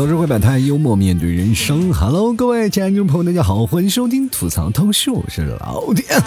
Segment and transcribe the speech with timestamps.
[0.00, 1.92] 吐槽社会百态，幽默面对人生。
[1.92, 6.18] Hello，各位亲爱的听众朋友，大家好，欢迎收听吐槽脱秀，我是老田。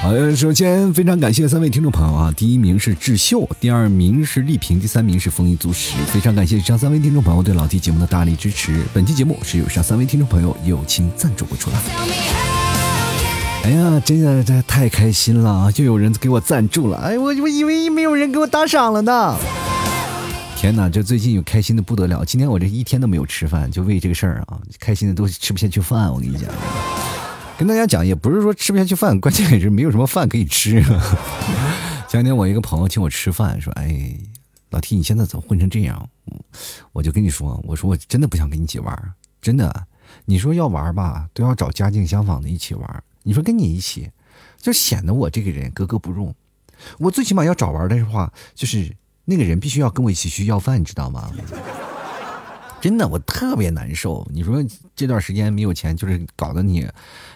[0.00, 5.96] 好，首先非常感谢三位听众朋友啊，第一名是智秀，第二名是丽萍，第三名是丰衣足食。
[6.12, 8.84] 非常感谢以上三位听众朋友对老 T 节目的大力支持。
[8.94, 11.76] 本期节目是由上三位听众朋友友情赞助播出的。
[13.64, 15.72] 哎呀，真的这太开心了啊！
[15.74, 19.36] 又有人给我赞助了，哎，我我以为没有人给我打赏了呢。
[20.62, 22.24] 天哪，这最近有开心的不得了。
[22.24, 26.08] 今天我这一天都没有吃饭，就为这个事儿啊，开心的都吃不下去饭。
[26.12, 26.48] 我跟你讲，
[27.58, 30.80] 跟大家讲，也不是说吃不下去饭，关键也是没有什么饭可以吃。
[32.06, 34.16] 前两天我一个朋友请我吃饭，说：“哎，
[34.70, 36.08] 老 T，你现在怎么混成这样？”
[36.94, 39.88] 我就跟你说，我说我真的不想跟你一起玩，真的。
[40.26, 43.04] 你说要玩吧，都要找家境相仿的一起玩。
[43.24, 44.08] 你说跟你一起，
[44.60, 46.32] 就显得我这个人格格不入。
[46.98, 48.94] 我最起码要找玩的话，就是。
[49.24, 51.30] 那个人必须要跟我一起去要饭，你知道吗？
[52.80, 54.26] 真的，我特别难受。
[54.32, 54.60] 你说
[54.96, 56.84] 这段时间没有钱，就是搞得你，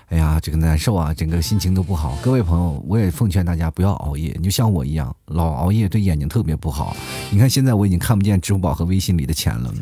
[0.09, 2.19] 哎呀，这个难受啊，整个心情都不好。
[2.21, 6.97] 各位朋友，我也奉劝大家不要熬夜，你就像我一样，老熬夜对眼睛特别不好。
[7.31, 9.73] 你看现在我已经看不见支付宝和微信里的钱了。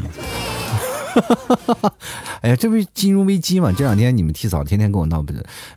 [2.43, 3.73] 哎呀，这不是金融危机嘛？
[3.73, 5.33] 这两天你们替嫂天天跟我闹不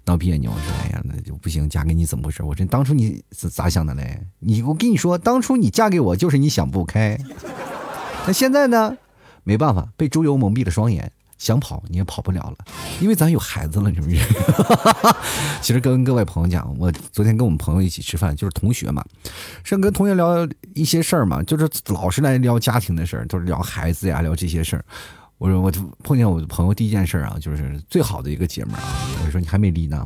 [0.05, 2.43] 闹别扭，我说哎呀，那就不行，嫁给你怎么回事？
[2.43, 4.19] 我说当初你是咋想的嘞？
[4.39, 7.17] 你我跟你说，当初你嫁给我就是你想不开。
[8.25, 8.97] 那现在呢？
[9.43, 12.57] 没办法，被猪油蒙蔽了双眼，想跑你也跑不了了，
[12.99, 14.17] 因为咱有孩子了，是不是？
[15.63, 19.01] 其实跟各位朋友讲，我昨天跟我们朋友一起吃饭，就是同学嘛，
[19.63, 24.83] 是跟同学聊一些事儿嘛，就是老是来聊家庭的事儿，都是聊孩子呀，聊这些事儿。
[25.37, 25.71] 我说我
[26.03, 29.07] 碰见我的朋友第一件事啊，就是最好的一个姐们儿啊。
[29.23, 30.03] 我说你还没离呢，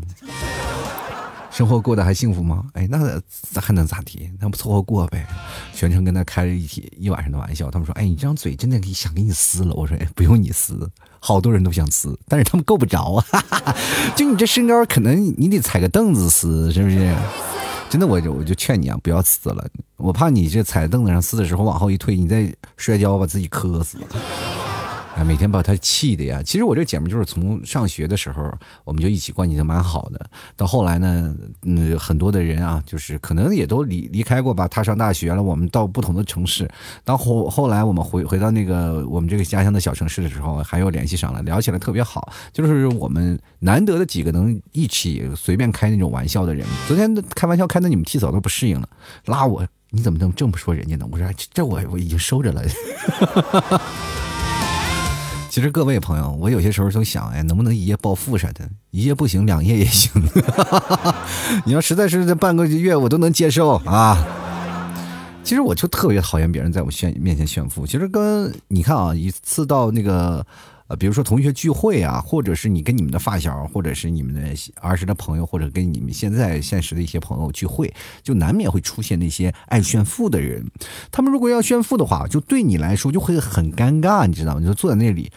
[1.49, 2.65] 生活过得还幸福吗？
[2.73, 2.99] 哎，那
[3.61, 4.29] 还能咋地？
[4.41, 5.25] 那不凑合过呗。
[5.73, 7.71] 全程跟他开了一起一晚上的玩笑。
[7.71, 9.73] 他们说，哎，你这张嘴真的想给你撕了。
[9.73, 10.89] 我说，哎，不用你撕，
[11.19, 13.75] 好多人都想撕，但是他们够不着啊。
[14.17, 17.15] 就你这身高，可能你得踩个凳子撕，是不是？
[17.89, 19.65] 真的，我就我就劝你啊，不要撕了。
[19.95, 24.07] 我怕你这踩凳子上撕的时候往后一退，你再摔跤把自己磕死了。
[25.15, 26.41] 啊，每天把他气的呀！
[26.41, 28.49] 其实我这姐们就是从上学的时候，
[28.85, 30.29] 我们就一起关系就蛮好的。
[30.55, 34.67] 到后来呢，嗯，很多的人啊，就是可能也都离离开过吧。
[34.69, 36.69] 他上大学了，我们到不同的城市。
[37.03, 42.31] 到后后来，我们回回到那个我们这个家乡的小城市的时候，还有联系上了，聊起来特别好。
[42.53, 46.65] 就是我们难得的几个能一起随便开那种玩笑的人。
[46.87, 48.87] 昨天开玩笑开的你们替嫂都不适应了，
[49.25, 51.05] 拉我，你怎么能这么说人家呢？
[51.11, 52.63] 我说这我我已经收着了。
[55.51, 58.69] 其实各位朋友，我有些时候就想，哎，能不能一夜暴富啥的？
[58.91, 60.09] 一夜不行，两夜也行。
[61.67, 64.25] 你要实在是这半个月，我都能接受啊。
[65.43, 67.85] 其实我就特别讨厌别人在我炫面前炫富。
[67.85, 70.45] 其实跟你看啊，一次到那个。
[70.97, 74.41] 比如说同学聚会啊，或者是你跟你们的发小，或者是你们的
[74.81, 77.93] 儿时的朋友，或者跟你们现在现实的一些朋友聚会，
[78.23, 80.65] 就难免会出现那些爱炫富的人。
[81.11, 84.59] 他们如果要炫富的话，就对你来说就会很尴尬，你知道吗？
[84.59, 85.31] 你就坐在那里。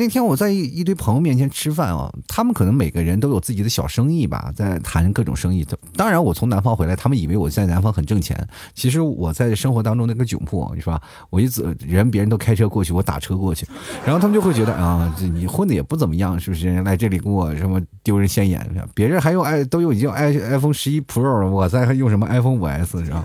[0.00, 5.66] 那天我在一一堆朋友面前吃饭啊，他们可能每个人都有自己的小生意吧，在谈各种生意。
[5.96, 13.66] 当然，我从南方回来，他们以为我在南方很挣钱，其实我在生活当中那个窘迫，你说我一走人，别人都开车过去，我打车过去，
[14.06, 16.80] 然后他们就会觉得啊，你混的也不怎么样，是不是？
[16.82, 18.64] 来这里给我什么丢人现眼？
[18.94, 23.24] 别人还用 i 都用已经 i iPhone 十一 Pro 了，我在用什么 iPhone 五 S 是吧？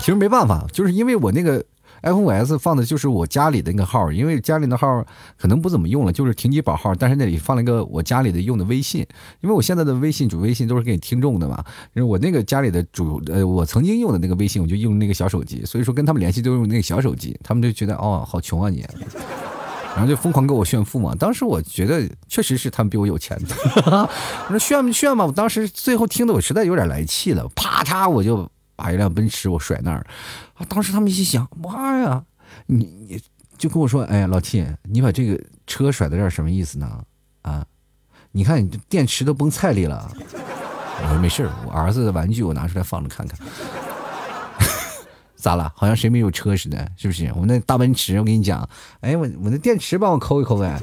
[0.00, 1.64] 其实没办法，就是因为我那个。
[2.04, 5.04] iPhone 5S 放的就是我家里的那个号，因为家里的号
[5.38, 6.94] 可能不怎么用了，就是停机保号。
[6.94, 9.00] 但是那里放了一个我家里的用的微信，
[9.40, 11.64] 因为我现在的微信主微信都是给听众的嘛。
[11.94, 18.84] 因为我那个家里的主呃，我曾经用的那个微信，我就用那个小手机，所以说跟他们联系都用那个小手机，他们就觉得哦，好穷啊你，
[19.96, 21.14] 然后就疯狂给我炫富嘛。
[21.14, 23.56] 当时我觉得确实是他们比我有钱的，
[24.46, 25.24] 我 说炫不炫嘛？
[25.24, 28.46] 我当时最后听的我实在有点来气了，啪嚓我就。
[28.76, 30.04] 把一辆奔驰我甩那儿，
[30.54, 30.66] 啊！
[30.68, 32.24] 当时他们一想，妈呀，
[32.66, 33.20] 你你
[33.56, 37.00] 就跟我说，哎呀，老七，你把这个车甩在这儿什么意思呢？
[37.42, 37.64] 啊，
[38.32, 40.10] 你看你这电池都崩菜里了。
[41.02, 43.38] 我说没事儿我儿子的玩具我拿出来放着看看。
[45.36, 45.70] 咋了？
[45.76, 47.30] 好像谁没有车似的，是不是？
[47.36, 48.66] 我那大奔驰，我跟你讲，
[49.00, 50.80] 哎，我我那电池帮我抠一抠呗。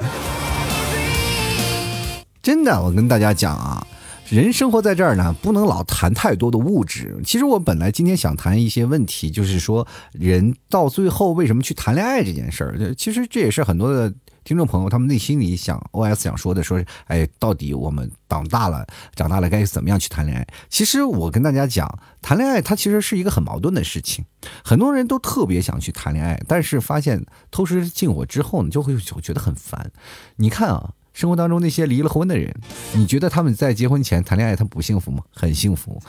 [2.42, 3.86] 真的，我跟大家讲啊。
[4.32, 7.20] 人生活在这儿呢，不能老谈太多的物质。
[7.26, 12.96] 其实我本来今天想谈一些问题，就是说人到最后为什么去谈恋爱这件事儿。
[12.96, 14.10] 其实这也是很多的
[14.46, 20.48] 听众朋友他们内心里想 OS 想说的，说哎，到底我们长大了，长大了该怎么样去谈恋爱？
[20.70, 24.24] 其实我跟大家讲，谈恋爱它其实是一个很矛盾的事情，
[24.64, 29.92] 很多人都特别想去谈恋爱，但是发现偷食禁火之后呢，就会觉得很烦。
[30.38, 30.92] 你看啊。
[31.14, 32.54] 生活当中那些离了婚的人，
[32.94, 35.22] 你觉得他们在结婚前谈恋爱他不幸福吗？
[35.34, 36.02] 很幸福，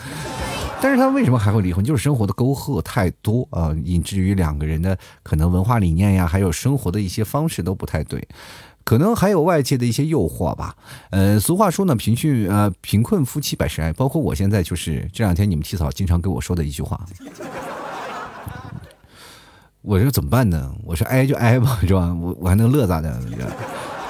[0.80, 1.84] 但是他为什么还会离婚？
[1.84, 8.26] 就是生活的沟壑太多啊，以至于两个人的可能文化理念呀，还有生活的一些方式都不太对，
[8.84, 10.76] 可能还有外界的一些诱惑吧。
[11.10, 17.00] 呃，俗话说呢，贫穷呃贫困夫妻百事哀，包括我现在就是这两天你们七嫂经常跟我说的一句话，
[19.82, 20.72] 我说怎么办呢？
[20.84, 22.14] 我说挨就挨吧，是吧？
[22.14, 23.20] 我我还能乐咋的？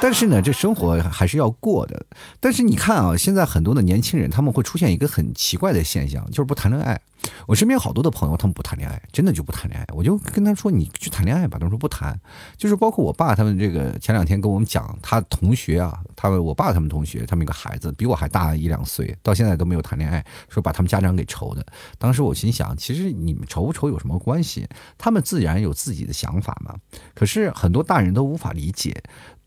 [0.03, 2.05] 但是呢，这生活还是要过的。
[2.41, 7.01] 但是你看啊，现在很多的年轻人他们会出现一个很奇怪的现象，就是不谈恋爱。
[7.47, 9.87] 我身边好多的朋友，他们不谈恋爱，真的就不谈恋爱。
[9.95, 12.19] 我就跟他说：“你去谈恋爱吧。”他说：“不谈。”
[12.59, 21.65] 就是包括我爸他们这个前两天跟我们讲，他同学啊，他们我爸他们同学，他们一个孩子比我还大一两岁，到现在都没有谈恋爱，说把他们家长给愁的。
[21.97, 24.67] 当时我心想，其实你们愁不愁有什么关系？
[24.99, 26.75] 他们自然有自己的想法嘛。
[27.15, 29.01] 可是很多大人都无法理解，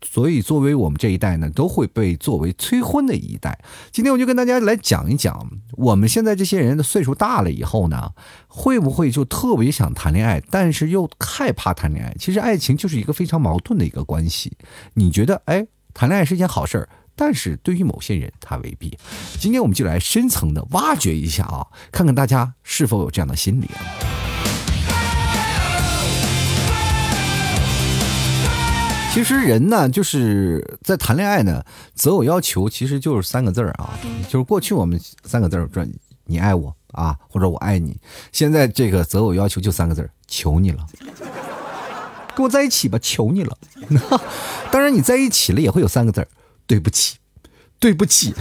[0.08, 3.58] 所以作为我们这一代呢，都会被作为催婚的一代。
[3.92, 8.12] 今天我就跟大家来讲一讲，我们现在这些人的岁数大了以后呢，
[8.48, 12.14] 会不会就特别想谈恋爱，但是又害怕谈恋爱？
[12.18, 14.56] 其实爱情就是一个非常矛盾的一个关系。
[14.94, 18.96] 你觉得，哎，谈恋爱是一件好事儿，但是对于某些人，他未必。
[19.38, 23.68] 今天我们就来深层的挖掘一下啊，看看大家是否有这样的心理。
[29.16, 31.64] 其实人呢，就是在谈恋爱呢，
[31.94, 33.98] 择偶要求其实就是三个字儿啊，
[34.28, 35.82] 就是过去我们三个字儿，说
[36.26, 37.98] 你爱我啊，或者我爱你。
[38.30, 40.86] 现在这个择偶要求就三个字儿，求你了，
[42.34, 43.56] 跟我在一起吧，求你了。
[44.70, 46.28] 当然，你在一起了也会有三个字儿，
[46.66, 47.16] 对不起，
[47.80, 48.34] 对不起。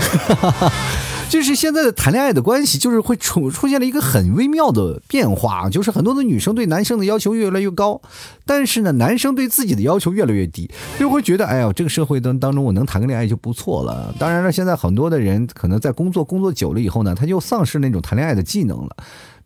[1.27, 8.01] 就是现在的谈恋爱的关系，就是会出出现了一个很微妙的变化，就是很多的女生对男生的要求越来越高，
[8.45, 14.13] 但是呢，男生对自己的要求越来越低，就会觉得，哎呀，这个社会当当中我能谈个恋爱就不错了。
[14.17, 18.95] 当然了，现在很多的人可能在工作工作久了以后呢，他就丧失那种谈恋爱的技能了。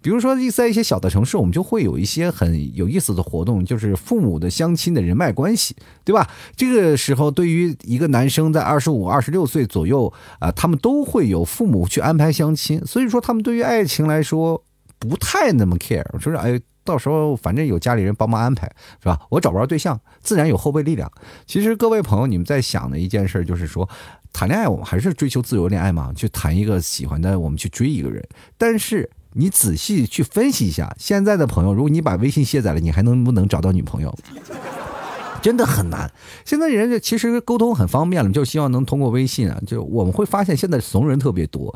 [0.01, 5.75] 比如说，在一些小的城市，我们就会有一些很有意思的活动，就是父母的相亲的人脉关系，
[6.05, 6.29] 对吧？
[6.55, 14.63] 这个时候，对于一个男生在二十五、二十六岁左右啊，他们都会有父母去安排相亲，所以说他们对于爱情来说
[14.97, 19.19] 不太那么 care，说是哎，到时候反正有家里人帮忙安排，是吧？
[19.29, 21.11] 我找不着对象，自然有后备力量。
[21.45, 23.89] 其实各位朋友，你们在想的一件事就是说，
[24.31, 26.13] 谈恋爱我们还是追求自由恋爱嘛？
[26.15, 28.25] 去谈一个喜欢的，我们去追一个人，
[28.57, 29.09] 但是。
[29.33, 34.13] 你仔细去分析一下，现在的朋友，如果你把微信卸载了，你还能不能找到女朋友？
[35.41, 36.11] 真的很难。
[36.43, 39.57] 现在人家其实沟通很方便了，就希望能通过微信啊。
[39.65, 41.73] 就我们会发现，现在怂人特别多，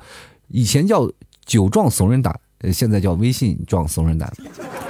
[0.49, 1.09] 以前叫
[1.45, 2.37] 酒壮怂人胆，
[2.73, 4.29] 现在叫微信壮怂人胆。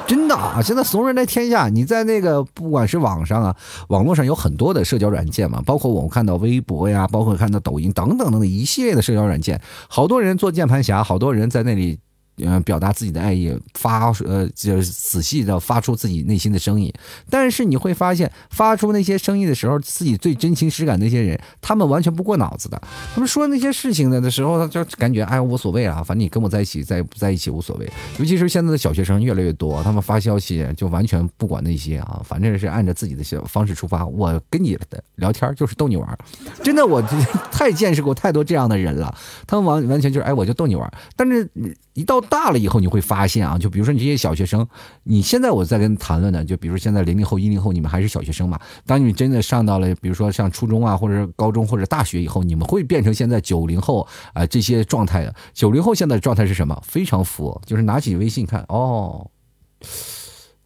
[0.07, 1.69] 真的啊，现在怂人来天下。
[1.69, 3.55] 你在那个不管是网上啊，
[3.89, 11.99] 网络上有很多的社交软件嘛，包括我们看到微博呀，包括看到抖音等等等等一系列的社交软件，好多人做键盘侠，好多人在那里。
[12.37, 16.91] 嗯，表达自己的爱意，发呃，就是仔细的发出自己内心的声音。
[17.29, 22.81] 但是你会发现，发出那些声音的时候，自己最真情实感那些人，他们完全不过脑子的。
[23.13, 27.87] 他们说那些事情呢的时候，他就感觉哎无所谓啊，反正你跟我在一起，在不在一起无所谓。
[28.17, 34.03] 尤其是现在的小学生越来越多，他们发消息就完全不管那些啊，反正是按照自己的方式出发。
[34.07, 36.17] 我跟你的聊天就是逗你玩，
[36.63, 36.99] 真的，我
[37.51, 39.15] 太见识过太多这样的人了。
[39.45, 41.47] 他们完完全就是哎，我就逗你玩，但是。
[41.93, 44.67] 一到大了以后，你会发现啊，就比如说你这些小学生，
[45.03, 48.59] 你现在我在跟谈论的，就比如现在零零后、一零后，你们还是小学生嘛。
[48.85, 55.35] 当你真的上到了，比如说像初中啊，或者高中或者大学以后，你们会变成现在九零后啊这些状态的。
[55.53, 56.81] 九零后现在的状态是什么？
[56.85, 59.29] 非常佛，就是拿起微信看，哦，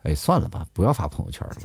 [0.03, 1.55] 哎，算了吧，不要发朋友圈了。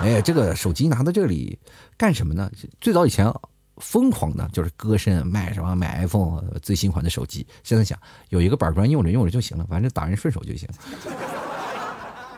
[0.00, 1.58] 哎，这个手机拿到这里
[1.96, 2.50] 干什么呢？
[2.80, 3.32] 最早以前。
[3.80, 7.46] 疯狂的，就是割肾卖什么买 iPhone 最新款的手机。
[7.64, 10.68] 现在想有一个板砖用着用着就行了，反正打人顺手就行，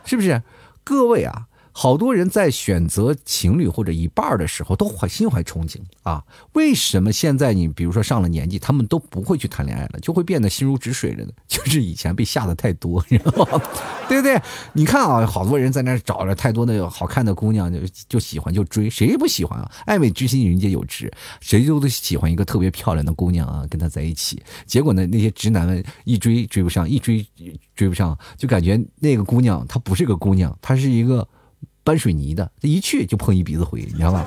[0.05, 0.41] 是不是？
[0.83, 1.47] 各位啊。
[1.75, 6.23] 好多人在选择情侣或者一半的时候都怀心怀憧憬啊！
[6.53, 11.31] 为什么现在你比如说上了年纪，他们都不会去谈恋爱了，就会变得心如止水了呢？
[11.47, 13.59] 就是以前被吓得太多，你知道吗？
[14.07, 14.39] 对不对？
[14.73, 19.71] 你看啊，好多人在那找了太多的好看的姑娘，就就喜欢就追，谁不喜欢啊？
[19.87, 21.11] 爱美之心人皆有之，
[21.41, 24.39] 谁都都喜欢一个特别漂亮的姑娘啊，跟她在一起。
[24.67, 27.25] 结果呢，那些直男们一追追不上，一追
[27.75, 31.27] 追不上，就感觉那个姑娘她不是个姑娘，她是一个。
[31.83, 34.25] 搬水泥的，这一去就碰一鼻子灰，你知道吧？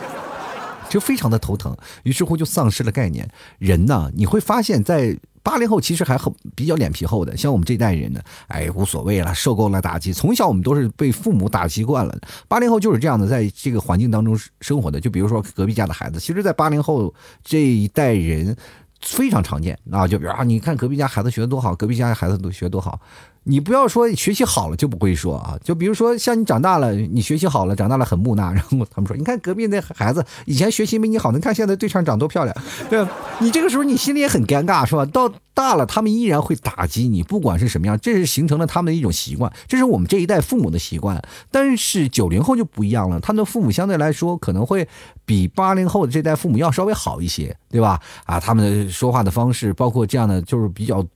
[0.88, 1.76] 就非常的头疼。
[2.04, 3.28] 于是乎就丧失了概念。
[3.58, 5.16] 人呢，你会发现在。
[5.46, 10.12] 八零后其实还很比较脸皮厚的，像我们这代人呢，哎，无所谓了，受够了打击。
[10.12, 12.18] 从小我们都是被父母打习惯了。
[12.48, 15.00] 八零后就是这样的，在这个环境当中生活的。
[15.00, 18.56] 就比如说隔壁家的孩子，其实，在八零后这一代人
[19.00, 20.04] 非常常见啊。
[20.04, 23.00] 就比如啊，你看隔壁家孩子学的多好，隔壁家孩子都学多好。
[23.48, 32.56] 你不要说学习好了就不会说啊，就比如说像你长大了，你学习好了，长大了很木讷，然后他们说，你看隔壁那孩子以前学习没你好，你看现在对象长多漂亮，
[32.90, 33.06] 对
[33.38, 35.06] 你这个时候你心里也很尴尬，是吧？
[35.06, 41.22] 到大了他们依然会打击你，不管是什么样，这是形成了他们的一种习惯，这是我们这一代父母的习惯。
[41.52, 44.88] 但是九零后就不一样了，他们的父母相对来说可能会
[45.24, 48.00] 比八零后的这代父母要稍微好一些，对吧？
[48.24, 51.06] 啊，他们的说话的方式，包括这样的，就是比较。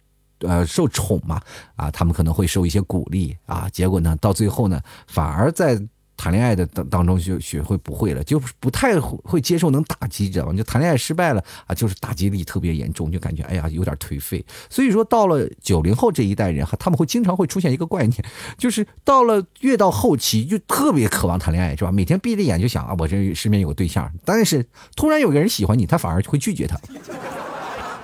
[0.40, 1.40] 呃，受宠嘛，
[1.76, 5.80] 啊，他们可能会受一些鼓励啊，结果呢，到最后呢，反而在
[6.16, 10.52] 谈恋爱的当当中就学会不会了，就不太会接受能打击，知道吗？
[10.52, 14.44] 就谈恋爱失败了啊，就是打击力特别严重，就感觉哎呀有点颓废。
[14.68, 18.22] 所以说，到了九零后这一代人哈，他们会经常会出现一个概念，
[18.58, 21.90] 就是到了越到后期就特别渴望谈恋爱，是吧？
[21.90, 24.66] 每天闭着眼就想啊，我这身边有个对象，但是
[24.96, 26.78] 突然有个人喜欢你，他反而会拒绝他。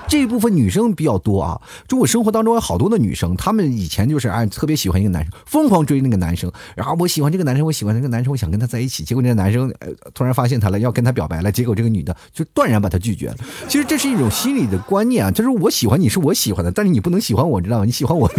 [0.09, 13.37] 这一部分女生比较多啊，就我生活当中有好多的女生，她们以前就是哎特别喜欢一个男生，疯狂追那个男生，然后我喜欢这个男生，我喜欢那个男生，我想跟他在一起，结果那个男生呃突然发现他了，要跟他表白了，结果这个女的就断然把他拒绝了。
[13.69, 17.85] 其实这是一种心理的观念啊，就是我喜欢你是我喜欢的，但是你不能喜欢我，知道吗？
[17.85, 18.31] 你喜欢我，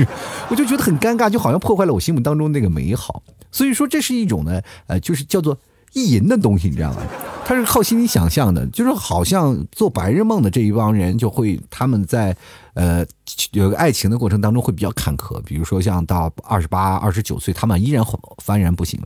[0.49, 3.21] 我就觉得很尴尬，就好像破坏了我心目当中那个美好。
[3.51, 5.57] 所以说这是一种呢，呃，就是叫做。
[5.97, 7.01] 意淫的东西，你知道吗？
[7.43, 12.35] 他是靠心理想象的，就是好像做白日梦的这一帮人，就会他们在
[12.73, 13.05] 呃
[13.51, 15.41] 有个爱情的过程当中会比较坎坷。
[15.43, 18.03] 比如说像到二十八、二十九岁，他们依然
[18.45, 19.01] 幡然不醒。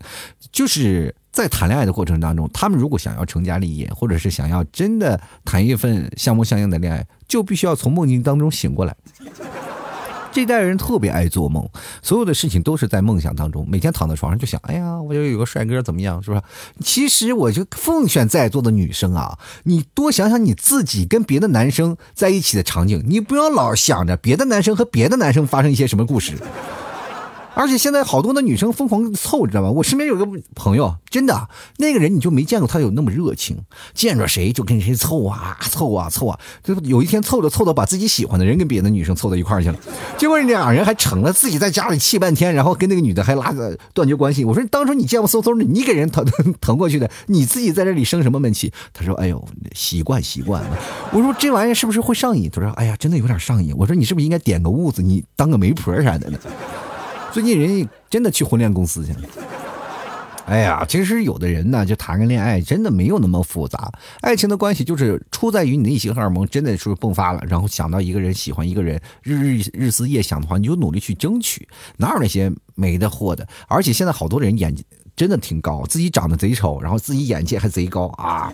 [0.51, 8.95] 就是在谈恋爱的过程当中，他们如果想要成家立业，或者是想要真的谈一份相模相样的恋爱，就必须要从梦境当中醒过来。
[10.31, 11.67] 这代人特别爱做梦，
[12.01, 13.67] 所有的事情都是在梦想当中。
[13.69, 16.43] 每天躺在床上就想，哎呀，我就有个帅哥怎么样，是不是？
[16.83, 26.37] 其实我就奉劝在座的女生啊，你多想想你自己跟别的男生在一起的场景，你不要老想着别的男生和别的男生发生一些什么故事。
[27.53, 29.69] 而且现在好多的女生疯狂凑，知道吧？
[29.69, 33.57] 我身边有个朋友，真的那个人你就没见过他有那么热情，
[33.93, 39.77] 见着谁就跟谁凑啊凑啊凑啊，就有一天凑着凑到把自己喜欢的人跟别的女生凑到一块儿去了，
[40.17, 44.45] 结果两人还成了，自己在家里气半天，然后跟那个女的还拉着断绝关系。
[44.45, 46.25] 我说当初你见过嗖嗖的，你给人腾
[46.61, 48.71] 腾过去的，你自己在这里生什么闷气？
[48.93, 50.77] 他说：“哎呦，习惯习惯了。”
[51.11, 56.39] 我说：“这玩意儿是不是会上瘾？”他说：“哎呀，真的有点上瘾。”我说：“你是不是应该点个痦子，你当个媒婆啥的呢？”
[57.31, 59.19] 最近人家真的去婚恋公司去了。
[60.47, 63.89] 哎呀，其实有的人呢，就谈个恋爱，真的没有那么复杂。
[64.19, 71.65] 爱情的关系就是出在于你内心荷尔蒙真的是迸发了，然后想到一个人，喜欢一个人，日日日思夜想的话，你就努力去争取。
[71.95, 73.47] 哪有那些没的货的？
[73.69, 74.75] 而且现在好多人眼
[75.15, 78.51] 真的挺高，自己长得贼丑，然后自己眼界还贼高啊！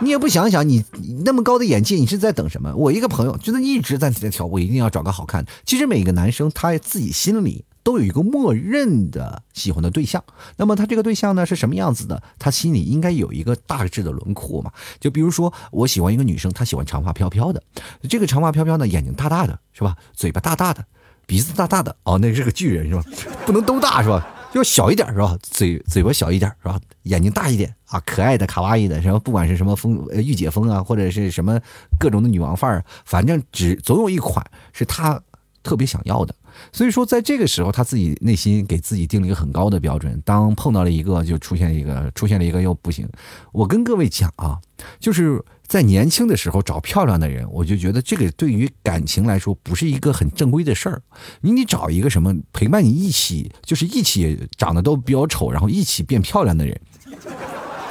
[0.00, 0.84] 你也不想想，你
[1.24, 2.72] 那么高的眼界，你是在等什么？
[2.76, 5.50] 我一个朋友真的一直在在挑，我一定要找个好看的。
[5.64, 7.64] 其实每个男生他自己心里。
[7.82, 10.22] 都有一个默认的喜欢的对象，
[10.56, 12.22] 那么他这个对象呢是什么样子的？
[12.38, 14.70] 他心里应该有一个大致的轮廓嘛？
[15.00, 17.62] 就比如说，我喜欢一个女生，她喜欢长发飘飘的，
[18.08, 19.96] 这个长发飘飘呢，眼睛大大的，是吧？
[20.14, 20.84] 嘴巴大大的，
[21.26, 23.04] 鼻子大大的，哦，那是个巨人是吧？
[23.44, 24.26] 不能都大是吧？
[24.54, 25.36] 要小一点是吧？
[25.42, 26.78] 嘴嘴巴小一点是吧？
[27.04, 31.58] 眼睛大一点啊，可爱的卡哇伊的，什么不管是什么风呃御姐风啊，或者是什么
[31.98, 35.20] 各种的女王范儿，反正只总有一款是他
[35.62, 36.34] 特别想要的。
[36.70, 40.20] 所以说，在这个时候，他自己内心给自己定了一个很高的标准。
[40.24, 43.08] 当碰到了一个，就出现一个，出现了一个又不行。
[43.52, 44.58] 我跟各位讲啊，
[45.00, 51.02] 就是在年轻的时候找漂亮的人，我就觉得这个对于感情来说不是一个很正规的事儿。
[51.40, 56.80] 你得找一个什么陪伴你一起，就是一起长得都比较丑，然后一起变漂亮的人，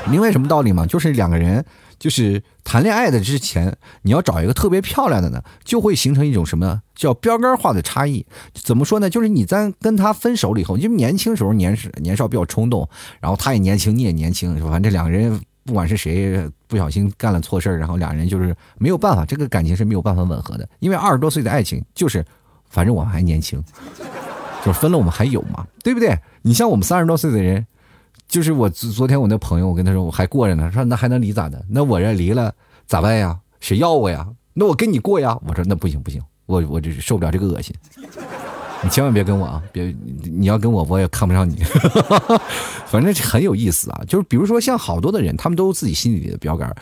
[0.09, 0.85] 明白什么道理吗？
[0.85, 1.65] 就是两个人。
[2.01, 8.25] 就是谈恋爱的之前，你要找一个特别漂亮的呢，就会形成一种什么叫标杆化的差异。
[8.55, 9.07] 怎么说呢？
[9.07, 12.89] 就是你在跟他分手了以后，因为年轻时候年年少比较冲动，
[13.19, 14.71] 然后他也年轻，你也年轻，是吧？
[14.71, 20.67] 反正两个人不管是谁不小心干了错事然后两人就是没有办法，这个感情是没有办法吻合的。
[20.79, 22.25] 因为二十多岁的爱情就是，
[22.67, 23.63] 反正我们还年轻，
[24.65, 26.17] 就分了我们还有嘛，对不对？
[26.41, 27.67] 你像我们三十多岁的人。
[28.31, 31.61] 就是我昨天我那朋友，我跟他说我还过着呢，说那还能离咋的？
[31.67, 32.55] 那我这离了
[32.87, 33.37] 咋办呀？
[33.59, 34.25] 谁要我呀？
[34.53, 35.37] 那我跟你过呀？
[35.45, 37.75] 我说那不行不行，我我这受不了这个恶心。
[38.83, 41.61] 你千万别跟我啊，别你要跟我，我也看不上你。
[42.87, 46.73] 反正很有意思啊，就是比如说像好多的人，他们都有自己心里的标杆。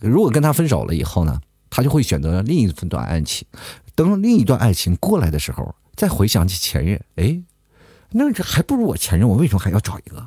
[0.00, 1.40] 如果跟他分手了以后呢，
[1.70, 3.46] 他就会选择另一段爱情。
[3.94, 7.40] 等另一段爱情过来的时候，再回想起前任，哎，
[8.12, 10.26] 那这还不如我前任，我为什么还要找一个？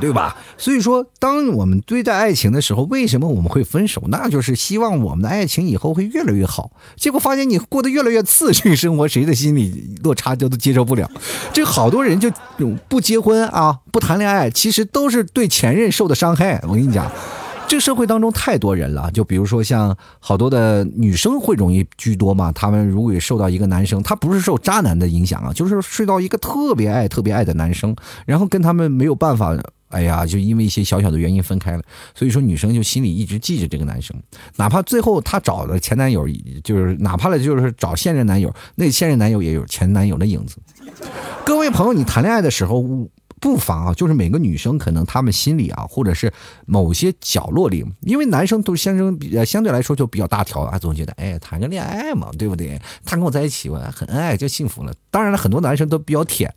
[0.00, 0.36] 对吧？
[0.56, 4.00] 所以说，当我们对待爱情的时候，为什么我们会分手？
[4.06, 6.70] 那就是希望我们的爱情以后会越来越好。
[6.94, 11.10] 结果发现你过得越来越次，这个生活谁的心理落差就都接受不了。
[11.52, 12.30] 这好多人就
[12.88, 16.60] 不结婚啊，不谈恋爱，其实都是对前任受的伤害。
[16.62, 17.10] 我跟你讲。
[17.68, 22.50] 这个社会当中太多人了，就比如说像好多的女生会容易居多嘛。
[22.50, 27.94] 她们如果受到一个男生，他不是受渣男的影响啊，就是睡到一个特别爱、特别爱的男生，
[28.24, 29.54] 然后跟他们没有办法，
[29.88, 31.82] 哎呀，就因为一些小小的原因分开了。
[32.14, 34.16] 所以说女生就心里一直记着这个男生，
[34.56, 36.26] 哪怕最后她找的前男友，
[36.64, 40.56] 就是哪怕了就是找现任男友，那现任男友也有前男友的影子。
[41.44, 42.82] 各位朋友，你谈恋爱的时候。
[43.40, 46.32] 不妨啊，就是每个女生可能她们心里啊，或者是
[46.66, 52.80] 某些角落里，因为男生都相生比相对来说就比较大条啊，总觉得哎谈个恋爱嘛，对不对？
[53.04, 54.92] 他跟我在一起我很恩爱就幸福了。
[55.10, 56.52] 当然了，很多男生都比较舔。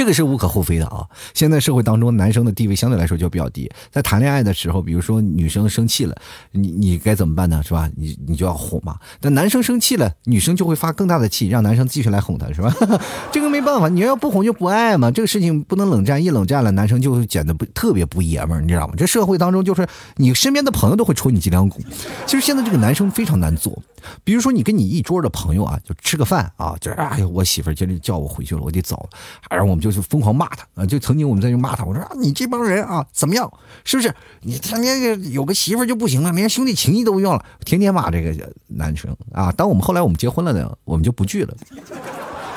[0.00, 1.06] 这个是无可厚非的啊！
[1.34, 3.70] 现在社会当中，男生的地位相对来说就比较低。
[3.90, 6.16] 在谈恋爱的时候，比如说女生生气了，
[6.52, 7.62] 你你该怎么办呢？
[7.62, 7.86] 是吧？
[7.98, 8.96] 你你就要哄嘛。
[9.20, 12.74] 但男生生气了，女生就会发更大的气，让男生继续来哄她，是吧？
[13.30, 15.10] 这个没办法，你要不哄就不爱嘛。
[15.10, 18.94] 这个事情不能冷战，一冷战了，男生就会显得不特别不爷们儿，你知道吗？
[18.96, 21.78] 这社会当中就是你身边的朋友都会戳你脊梁骨。
[22.24, 23.82] 其实现在这个男生非常难做。
[24.24, 29.06] 比如说，你跟你一桌的朋友啊，就吃个饭啊，就是哎呦，我媳妇儿今天叫我回去了，我得走，
[29.50, 33.52] 然后我们就就疯狂骂他啊，就曾经我们在这骂他，我说啊你这帮人啊，怎么样？
[33.84, 34.14] 是不是？
[34.42, 39.52] 你天天有个媳妇就不行了，连兄弟情谊都不要了，天天骂这个男生啊。
[39.52, 41.54] 当我们后来我们结婚了呢，我们就不聚了，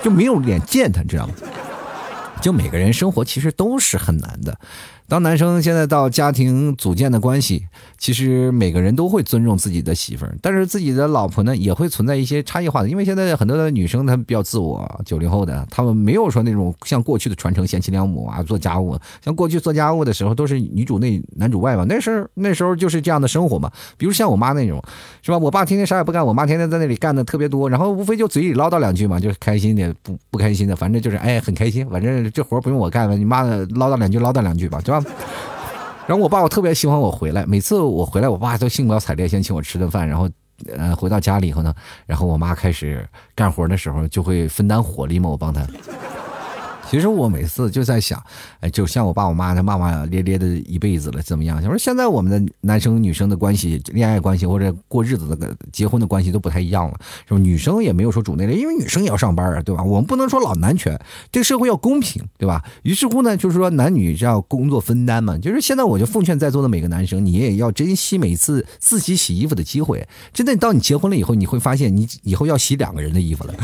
[0.04, 1.34] 就没有脸见他，知道吗？
[2.42, 4.60] 就每个人生活其实都是很难的。
[5.08, 7.68] 当男生现在到家庭组建的关系，
[7.98, 12.90] 其实每个人都会尊重自己的媳妇儿，但是自己的老婆呢，也会存在一些差异化的。
[12.90, 18.98] 因为现在很多的女生她们比较自我，九零后的她们没有说那种像过去的传承贤妻良母啊，做家务。
[19.24, 23.72] 像过去做家务的时候都是女主内男主外嘛，那时候那时候就是这样的生活嘛。
[23.98, 24.82] 比如像我妈那种，
[25.22, 25.38] 是吧？
[25.38, 35.04] 我爸天天啥也不干，我妈天天在那里干的特别多，然后无非就嘴里唠叨两句嘛，就是开心的不不开心的，反正就是哎很开心，反正这活不用我干了，你妈唠叨两句唠叨两句吧，吧？
[36.06, 40.30] 然后我爸我特别喜欢我回来，每次我回来，我爸都兴高采烈先请我吃顿饭，然后，
[40.78, 41.74] 呃，回到家里以后呢，
[42.06, 45.66] 然后我妈开始干活的时候就会分担火力嘛，我帮她。
[46.94, 48.22] 其实我每次就在想，
[48.60, 51.58] 哎，就像我爸我妈，他骂骂咧咧的一辈子了，怎么样？
[51.58, 56.96] 我说现在我们的男生女生的关系、恋爱关系或者过日子的、结婚的关系都不太一样了，
[57.28, 57.40] 是吧？
[57.40, 59.82] 女生也没有说主内的，因为女生也要上班啊，对吧？
[59.82, 60.96] 我们不能说老男权，
[61.32, 62.64] 这个社会要公平，对吧？
[62.84, 65.36] 于是乎呢，就是说男女要工作分担嘛。
[65.40, 70.08] 就是现在我就奉劝在座的每个男生，你也要珍惜每次自己洗衣服的机会。
[70.32, 73.56] 真的，到你结婚了以后，你会发现你以后要洗两个人的衣服了，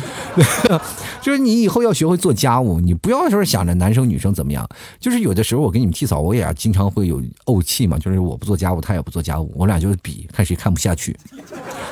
[1.21, 3.18] 就是你以后要学会做家务，你不要。
[3.19, 4.67] 到时候想着男生女生怎么样，
[4.99, 11.15] 就是有的时候我给你们替嫂，我也经常会有怄气嘛，就是我不做家务，他也不做家务，我俩就是比看谁看不下去，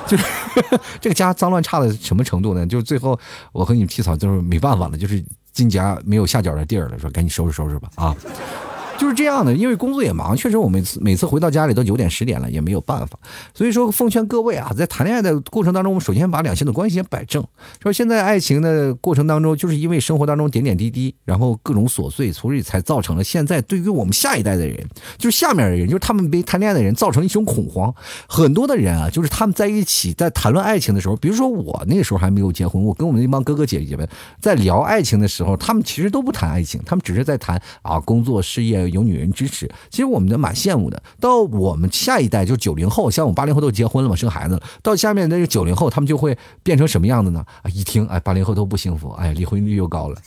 [0.08, 0.24] 就是
[1.02, 2.66] 这个家脏乱差的什么程度呢？
[2.66, 3.20] 就是最后
[3.52, 8.16] 我和你们替嫂就是没办法了，就是进家没有下脚的地儿了，说赶紧收拾收拾吧啊。
[8.98, 13.18] 就是这样的，因为工作也忙，确实我每次每次回到家里都九点十点了，也没有办法。
[13.54, 17.46] 所以说，奉劝各位啊，在谈恋爱的过程当中，我们首先把两性的关系先摆正。
[17.82, 24.84] 说现在爱情的过程当中，就是因为生活当中点点滴滴，然后各种琐碎，所以才造成了现在对于我们下一代的人，
[25.18, 27.94] 就是下面的人，就是他们没谈恋爱的人造成一种恐慌。
[28.28, 34.08] 很多的人啊，就是他们在一起在谈论爱情的时候，比如说我那时候还没有结婚，我跟我们那帮哥哥姐姐们
[34.42, 38.87] 在聊爱情的时候，他们其实都不谈爱情，他们只是在谈啊工作事业。
[38.90, 41.02] 有女人支持，其实我们都蛮羡慕的。
[41.20, 44.64] 到我们下一代，就是九零后，像我们八零后都结婚了嘛，生孩子了。
[44.82, 47.46] 到下面那个九零后，他们就会变成什么样子呢？
[47.62, 50.18] 啊，一听，哎，八零后都不幸福，哎，离婚率又高了。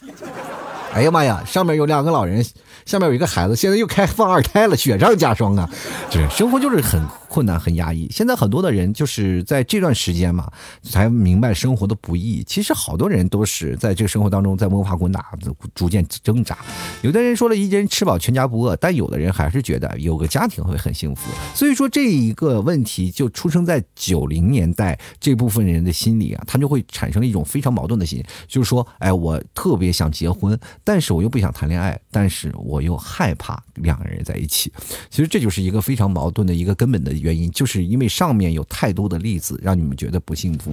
[0.92, 2.44] 哎呀妈呀，上面有两个老人，
[2.84, 5.70] 下面有一个孩子，现在又开放二胎了，雪上加霜啊！
[6.10, 7.00] 这生活就是很。
[7.30, 10.50] 困难很压抑，现在很多的人就是在这段时间嘛，
[10.82, 12.42] 才明白生活的不易。
[12.42, 15.26] 其实好多人都是在这个生活当中在摸爬滚打，
[15.72, 16.58] 逐渐挣扎。
[17.02, 21.30] 有的人说了一人吃饱全家不饿，但有的人还是觉得有个家庭会很幸福。
[21.54, 34.72] 所以说这一个问题就出生在九零年代这部分人的心里啊，他就会产生一种非常矛盾的心，就是说，哎，我特别想结婚，但是我又不想谈恋爱，但是我又害怕两个人在一起。
[35.10, 37.19] 其实这就是一个非常矛盾的一个根本的。
[37.20, 40.72] 原因，就是因为上面有太多的例子让你们觉得不幸福。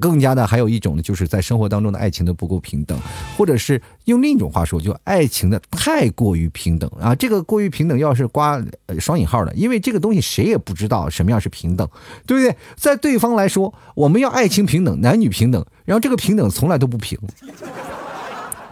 [0.00, 2.98] 更加的还有一种呢，就是在生活当中的爱情的不够平等，
[3.36, 7.14] 或者是用另一种话说，就爱情的太过于平等啊。
[7.14, 8.62] 这个过于平等要是刮
[8.98, 11.88] 双引号的，因为这个东西谁也不知道什么样是平等，
[12.26, 12.56] 对不对？
[12.76, 17.18] 在对方来说，我们要爱情平等，男女平等，然后这个平等从来都不平。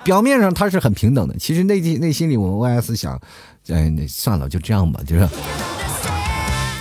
[0.04, 3.18] 表面上他是很平等的，其实内心内心里我们 OS 想，
[3.68, 5.28] 哎，那算了，就这样吧，就是。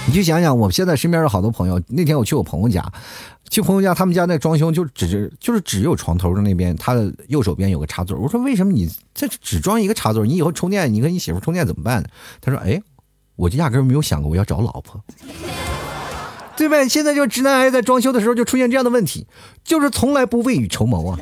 [0.06, 1.82] 你就想想，我现在身边有好多朋友。
[1.88, 2.84] 那天我去我朋友家，
[3.50, 8.18] 去朋友家，他们家那装修就只是就是只有床头的那边，他的右手边有个插座。
[8.18, 10.26] 我说为什么你这只装一个插座？
[10.26, 12.10] 你以后充电，你跟你媳妇充电怎么办呢？
[12.42, 12.82] 他说：“哎，
[13.38, 15.02] 我就压根没有想过我要找老婆，
[16.58, 16.88] 对呗？
[16.89, 19.26] 现在就直男癌在装修的时候就出现这样的问题，
[19.63, 21.18] 就是从来不未雨绸缪啊。”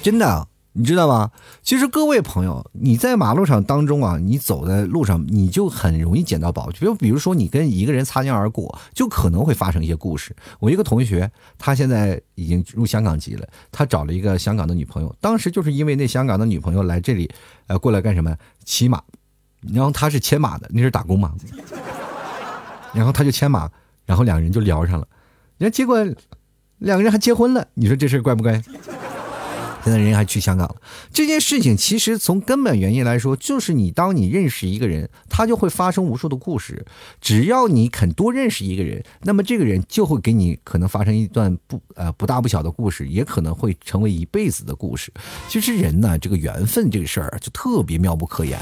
[0.00, 1.30] 真的，你知道吗？
[1.62, 6.70] 其实各位朋友，你在马路上当中啊，你走在路上，你就很容易捡到宝。
[6.70, 10.36] 就比如说，你跟一个人擦肩而过，就可能会发生一些故事。
[10.60, 11.28] 我一个同学，
[11.58, 15.12] 他现在已经入香港籍了，他找了一个香港的女朋友。
[15.20, 17.28] 当时就是因为那香港的女朋友来这里，
[17.66, 18.36] 呃，过来干什么？
[18.64, 19.02] 骑马，
[19.72, 21.34] 然后他是牵马的，那是打工嘛。
[22.92, 23.68] 然后他就牵马，
[24.06, 25.06] 然后两个人就聊上了，
[25.56, 25.98] 然后结果
[26.78, 27.66] 两个人还结婚了。
[27.74, 28.62] 你说这事怪不怪？
[29.84, 30.76] 现在人家还去香港了，
[31.12, 36.84] 这件事情其实从根本原因来说，就是你当你认识一个人，他就会发生无数的故事。
[37.20, 45.10] 只要你肯多认识一个人，那么这个人就会给你可能发生一段不呃不大不小的故事，也可能会成为一辈子的故事。
[45.48, 48.58] 其实人呢，这个缘分这个事儿就特别妙不可言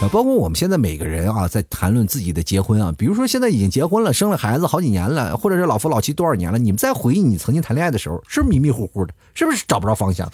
[0.00, 0.08] 啊。
[0.12, 9.12] 包括我们现在每个人啊，在谈论自己的结婚啊，比如说现在已经结婚了，生了孩子好几年了，或者是老夫老妻多少年了，你们再回忆你曾经谈恋爱的时候，是不是迷迷糊糊的？
[9.34, 10.30] 是不是找不着方向？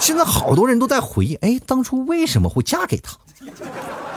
[0.00, 3.16] 现在好多人都在回忆，哎，当初为什么会嫁给他？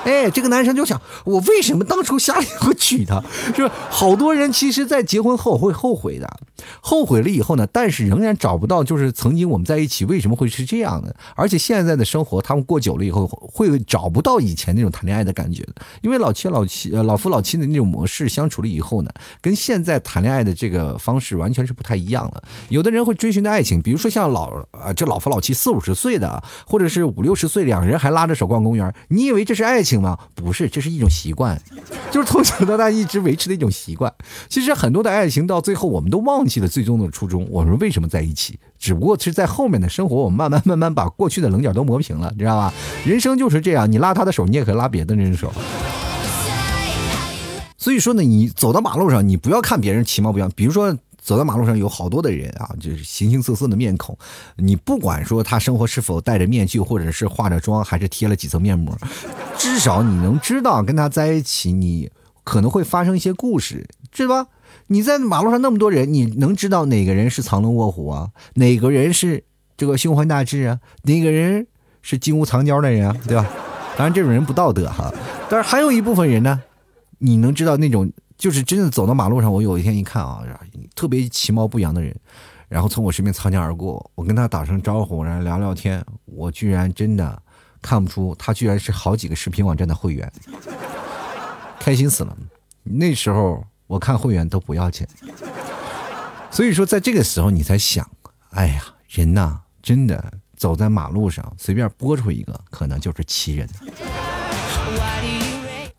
[0.03, 3.23] 哎，这个男生就想，我为什么当初瞎里会娶她？
[3.55, 3.73] 是吧？
[3.89, 6.39] 好多人其实，在结婚后会后悔的，
[6.81, 11.15] 后悔了以后呢，但是仍然找不到，就是曾经我们在一起为什么会是这样的？
[11.35, 15.65] 而且现在的生活，他们过久了以后，会找不到以前那种谈恋爱的感觉，
[16.01, 19.09] 因为老妻老妻呃老夫老妻的那种模式相处了以后呢，
[19.41, 22.43] 跟现在谈恋爱的这个方式完全是不太一样了。
[22.67, 29.92] 有的人会追寻的爱情，比如说像老啊这老夫老妻四五十岁的，或者是五六十岁，两人还拉着手逛公园，你以为这是爱情？
[29.93, 30.17] 行吗？
[30.33, 31.61] 不是，这是一种习惯，
[32.11, 34.11] 就是从小到大一直维持的一种习惯。
[34.49, 37.47] 其实很多的爱情到最后，我们都忘记了最终的初衷。
[37.49, 38.59] 我们为什么在一起？
[38.79, 42.73] 只不过是在后面的生活，我们慢慢慢慢把过去的棱角都磨平了，知道吧？
[43.05, 45.53] 人生就是这样，你拉他的手，你也可以拉别的人的手。
[47.77, 50.97] 所以说呢，你走到马路上，你不要看别人其貌不扬，比如说。
[51.23, 54.17] 走在马路上有好多的人啊，就是形形色色的面孔。
[54.57, 58.93] 你不管说他生活是否戴着面具，或者是化着妆，还是贴了几层面膜，
[59.57, 62.11] 至少你能知道跟他在一起，你
[62.43, 64.49] 可能会发生一些故事，知道吧？
[64.87, 68.31] 你在马路上那么多人，你能知道哪个人是藏龙卧虎啊？
[68.55, 69.45] 哪个人是
[69.77, 70.79] 这个胸怀大志啊？
[71.03, 71.65] 哪个人
[72.01, 73.15] 是金屋藏娇的人啊？
[73.25, 73.49] 对吧？
[73.95, 75.09] 当然这种人不道德哈。
[75.49, 76.61] 但是还有一部分人呢，
[77.19, 78.11] 你能知道那种。
[78.43, 80.43] 就是真的走到马路上，我有一天一看啊，
[80.95, 82.13] 特别其貌不扬的人，
[82.67, 87.41] 然后从我身边擦肩而过，我跟他打声招呼，然后聊聊天，我居然真的
[87.81, 90.29] 看不出他居然是好几个视频网站的会员，
[91.79, 92.35] 开心死了。
[92.83, 95.07] 那时候我看会员都不要钱，
[96.51, 98.05] 所以说在这个时候你才想，
[98.49, 100.21] 哎呀，人呐，真的
[100.57, 103.69] 走在马路上随便拨出一个，可能就是奇人。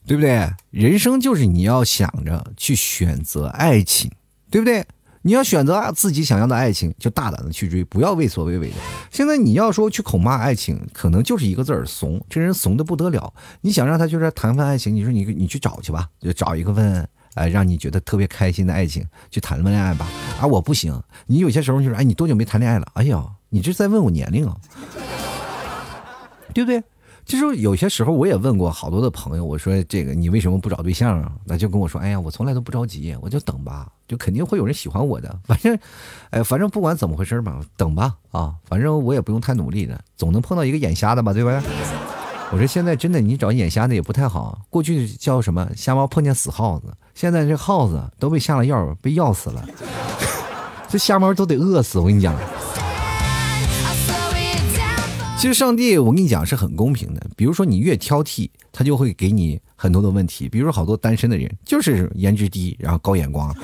[0.06, 0.50] 对不对？
[0.70, 4.10] 人生就是你要想着去选择爱情，
[4.50, 4.84] 对不对？
[5.22, 8.76] 你要选择自己想要的爱情，就大胆的去追，不要畏缩畏畏的。
[9.10, 12.22] 现在你要说去恐骂爱情，可能就是一个字儿怂。
[12.28, 13.32] 这人怂的不得了。
[13.62, 20.06] 你想让他就是谈份爱情，你说你你去找去吧，就找一个份哎让你觉得特别开心的爱情去谈恋爱吧。
[20.38, 21.02] 啊，我不行。
[21.26, 22.86] 你有些时候就是哎，你多久没谈恋爱了？
[22.92, 24.54] 哎呀，你这是在问我年龄啊，
[26.52, 26.84] 对不对？
[27.26, 31.32] 其实有些时候我也问过好多的朋友，我说这个你为什么不找对象啊？
[31.44, 35.38] 那就跟我说，哎呀，我从来都不着急，我就等吧，就肯定会有人喜欢我的。
[35.44, 35.78] 反正，
[36.30, 41.62] 哎，反正不管怎么回事吧，等吧，啊，反正我也不用太努力的，总能碰到一个眼瞎的吧，对吧？
[42.52, 49.66] 我说现在真的你找眼瞎的也不太好，过去叫什么瞎猫碰见死耗子，现在这耗子都被下了药，被药死了，
[50.88, 52.36] 这瞎猫都得饿死，我跟你讲。
[55.36, 57.20] 其实上帝，我跟你讲是很公平的。
[57.36, 60.48] 比如说你越挑剔，他就会给你很多的问题。
[60.48, 63.54] 比如说好多单身的人就是颜值低，然后高眼光。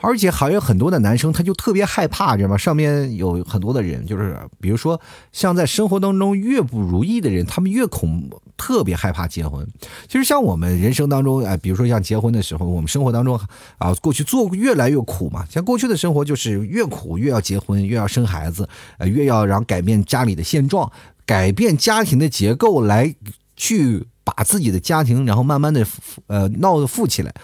[0.00, 2.56] 而且还有很多的男生，他就特别害怕，知道吗？
[2.56, 5.00] 上面有很多的人，就是比如说
[5.32, 9.66] 像在生活当中越不如意的人，他们越恐特别害怕结婚。
[10.06, 13.40] 其实像我们人生当中，哎，比如说像结婚的时候，我们生活当中
[13.78, 15.46] 啊，过去做越来越苦嘛。
[15.48, 20.90] 像过去的生活就是越苦越要结婚，越要生孩子，呃，越要让改变家里的现状，
[21.24, 23.14] 改变家庭的结构，来
[23.56, 25.86] 去把自己的家庭，然后慢慢的
[26.26, 27.34] 呃闹得富起来。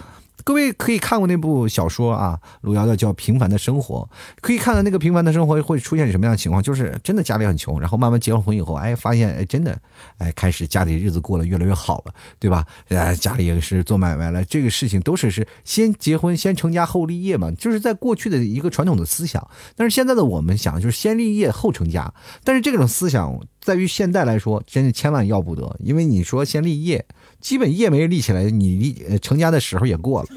[0.45, 4.09] 各位可以看过那部小说啊，路遥的叫《平凡的生活》，
[4.41, 9.79] 可以看到那个平凡的生活会出现什么样的情况，就是真的家里很穷，然后慢慢结了婚以后，哎，发现哎真的，
[10.19, 12.65] 哎开始家里日子过得越来越好了，对吧？
[12.89, 22.13] 哎，家里也是做买卖了，这个事情都是是先结婚先成家后立业嘛，就是在过去的一个传统的思想，但是现在的我们想就是先立业后成家，
[22.45, 23.39] 但是这种思想
[23.71, 27.07] 在于现在来说，真是千万要不得，因为你说先立业。
[27.41, 30.29] 基本业没立起来，你立成家的时候也过了。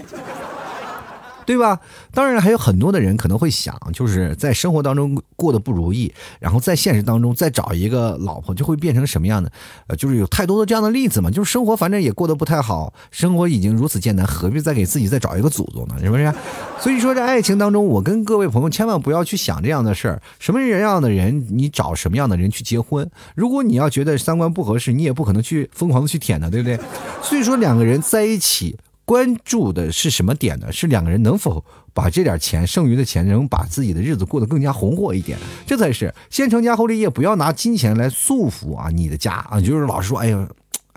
[1.46, 1.80] 对吧？
[2.12, 9.52] 当然还有很多的人可能会想，就是在生活当中过得不如意，然后在现实当中再找一个老婆，就会变成什么样的？
[9.88, 11.30] 呃，就是有太多的这样的例子嘛。
[11.30, 15.96] 就是生活反正也过得不太好，生活已经如此艰难，何必再给自己再找一个祖宗呢？
[16.02, 16.34] 是不是？
[16.80, 20.22] 所以说，在爱情当中，我跟各位朋友千万不要去想这样的事儿。
[20.40, 23.10] 什么人样的人，你找什么样的人去结婚？
[23.36, 26.80] 如果你要觉得三观不合适，你也不可能去疯狂的去舔的，对不对？
[27.22, 28.76] 所以说，两个人在一起。
[29.06, 30.72] 关注的是什么点呢？
[30.72, 31.64] 是两个人能否
[31.94, 37.10] 把这点钱剩余的钱，能把自己的日子过得更加红火一点，这才是先成家后立业。
[37.10, 40.48] 不要拿金钱来束缚啊你的家啊，就是老是说，哎呀，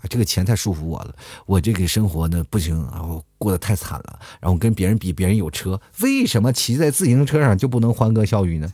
[0.09, 1.12] 这个钱太束缚我了，
[1.47, 4.19] 我这个生活呢不行然后过得太惨了。
[4.40, 8.71] 然后跟别人比，别人有车，为什么骑在自行车上就不能欢歌笑语呢？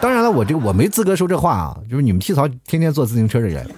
[0.00, 3.68] 当然了，我这个我没资格说这话啊，就是你们替槽天天坐自行车的人，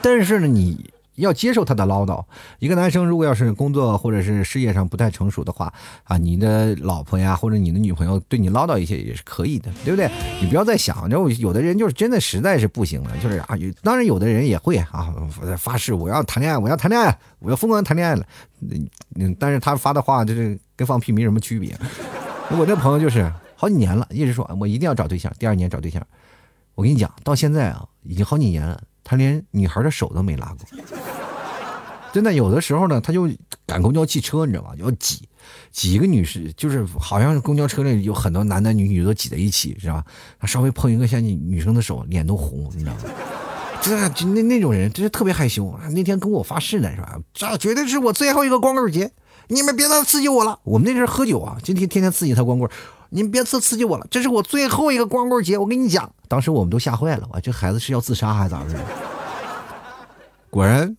[0.00, 0.91] 但是呢，你。
[1.22, 2.22] 要接受他的唠叨。
[2.58, 5.72] 一个男生如果要是工作或者是事业上不太成熟的话，
[6.04, 10.10] 啊，你的老婆呀或者你的女朋友对你唠叨一些也是可以的，对不对？
[10.40, 15.14] 你不要再想，就有的人就是真的实在是不行了，就是啊，当然有的人也会啊，
[15.56, 18.26] 发誓我要谈恋爱，我要谈恋爱，我要疯狂谈恋爱了。
[19.14, 21.76] 嗯，但是他发的话就是跟放屁没什么区别。
[22.50, 26.04] 我那朋友就是好几年了，一直说我一定要找对象，第二年找对象。
[26.74, 28.80] 我跟你讲，到现在啊，已经好几年了。
[29.04, 30.96] 他连女孩的手都没拉过，
[32.12, 33.28] 真的有的时候呢，他就
[33.66, 34.70] 赶公交汽车，你知道吗？
[34.76, 35.28] 要挤，
[35.70, 40.04] 挤个女士，就是好像公交车里有很多男男女女都挤在一起，是吧？
[40.38, 43.00] 他稍微碰一个像女女生的手，脸都红，你知道吗？
[43.82, 45.76] 这就那那种人，真是特别害羞。
[45.90, 47.18] 那天跟我发誓呢，是吧？
[47.34, 49.10] 这绝对是我最后一个光棍节，
[49.48, 50.60] 你们别再刺激我了。
[50.62, 52.70] 我们那阵喝酒啊，今天天天刺激他光棍。
[53.14, 58.76] 您别刺刺激我了，这是我最后一个光棍节，我跟你讲，当时我们都吓坏了，哇，这孩子是要自杀还是咋回事？
[60.48, 60.96] 果然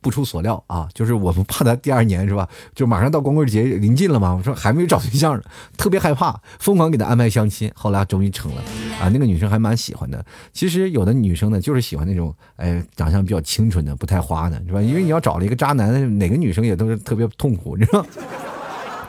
[0.00, 2.48] 不出所料啊，就是我们怕他第二年是吧？
[2.76, 5.42] 就马上到光棍节临近了嘛，我说还没有找对象呢，
[5.76, 8.62] 特别害怕，疯狂给他安排相亲，后来终于成了
[9.00, 10.24] 啊，那个女生还蛮喜欢的。
[10.52, 14.80] 其实有的女生呢，就是喜欢那种哎长相比较清纯的，不太花的，是吧？
[14.80, 18.06] 因为你要找了一个渣男，哪个女生也都是特别痛苦，你知道。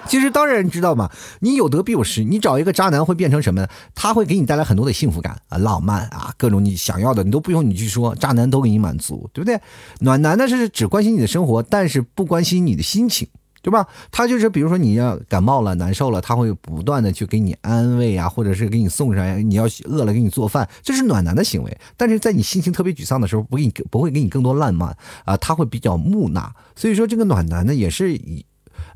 [0.09, 2.23] 其实当然知道嘛，你有得必有失。
[2.23, 3.65] 你找一个渣男会变成什么？
[3.93, 9.61] 他会给你带来很多的幸福感啊、浪漫啊，各种你想要的，你都不用你去说，渣男都给你满足，对不对？
[9.99, 13.27] 暖男呢是只关心你的生活，但是不关心你的心情，
[13.61, 13.87] 对吧？
[14.11, 21.77] 他就是比如说你要感冒了、难受了，他会不断的去给你安慰啊，或者是给你送上，你要饿了给你做饭，这是暖男的行为。
[21.95, 26.51] 但是在你心情特别沮丧的时候，不给你不会给你更多浪漫啊，他会比较木讷。
[26.75, 28.43] 所以说这个暖男呢，也是以。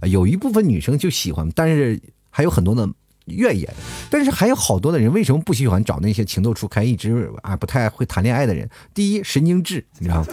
[0.07, 2.87] 有一部分女生就喜欢，但是还有很多的
[3.25, 3.73] 怨言。
[4.09, 8.69] 但是还有好多的人为什么不喜欢找那些情窦初开、一直啊不太会谈恋爱的人？
[8.93, 10.27] 第一，神经质，你知道吗？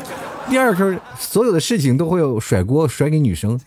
[0.48, 3.58] 第二是所有的事情都会有甩锅甩给女生。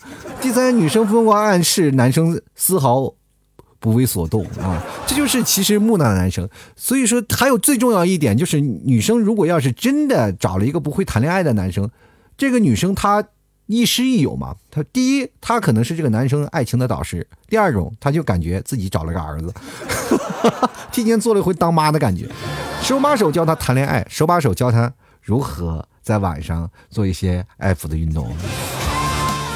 [0.42, 3.14] 第三，女生疯狂暗示，男生丝毫
[3.80, 4.84] 不为所动啊！
[5.08, 6.50] 这就是其实木讷的男生。
[6.76, 11.90] 所以说，还有最重要一点就是，女生如果要是真的找了一个不会谈恋爱的男生，
[12.38, 13.26] 这个女生她。
[13.74, 19.54] 亦师亦友嘛，他第一，他可能是这个男生爱情的导师；第二种，他就感觉自己找了个儿子，
[20.92, 22.30] 提前做了一回当妈的感觉，
[22.82, 28.32] 手把手教他谈恋爱，手把手教他如何在晚上做一些爱抚的运动。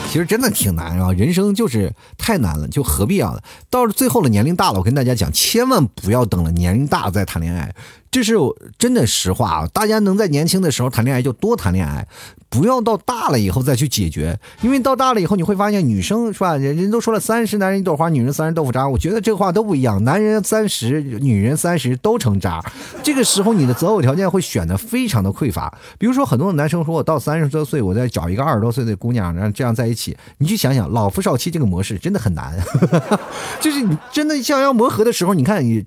[0.09, 3.37] 其实真的挺难啊，人生就是太难了，就何必啊？
[3.69, 7.75] 到了最后了，年龄大了，我跟大家讲，千万不要等了年龄大了再谈恋爱。
[8.17, 8.33] 这是
[8.79, 9.67] 真的实话啊！
[9.71, 12.07] 大家能在年轻的时候谈恋爱就多谈恋爱，
[12.49, 16.57] 不要到大了以后再去解决，因为到大了以后你会发现，女生是吧？
[16.57, 18.87] 人人都说了，三十男人一朵花，女人三十豆腐渣。
[18.87, 22.59] 我觉得这话都不一样，男人三十，女人三十都成渣。
[23.03, 25.71] 这个时候你的择偶条件会选的非常的匮乏。
[25.99, 32.57] 比如说，很多的男生说我到三十多岁，我再找一个二十多岁的姑娘，然后这样在一起，你去想想，老夫少妻这个模式真的很难。
[33.61, 35.85] 就是你真的想要磨合的时候，你看你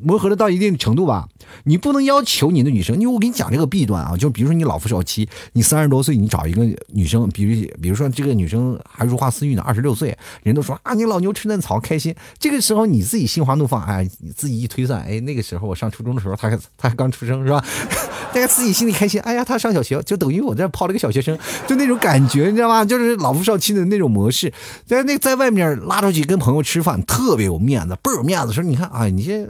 [0.00, 1.26] 磨合的到一定程度吧。
[1.64, 17.64] 你不能要求你的女生，因为我给你讲这个弊端啊，就比如说你老夫少妻，你三十多岁，你找一个女生，比如比如说这个女生还如花似玉呢，二十六岁，人都说啊你老牛吃嫩草开心，这个时候你自己心花怒放，哎，你自己一推算，哎，那个时候我上初中的时候，她还他还刚出生是吧？
[18.32, 22.84] 大家自己心里开心，哎呀，她上小学就等于我这泡了个小学生，就那种感觉，你知道吗？
[22.84, 24.52] 就是老夫少妻的那种模式，
[24.84, 29.48] 在那在外面拉出去跟朋友吃饭，特别有面子，倍儿有面子，说你看啊，你这。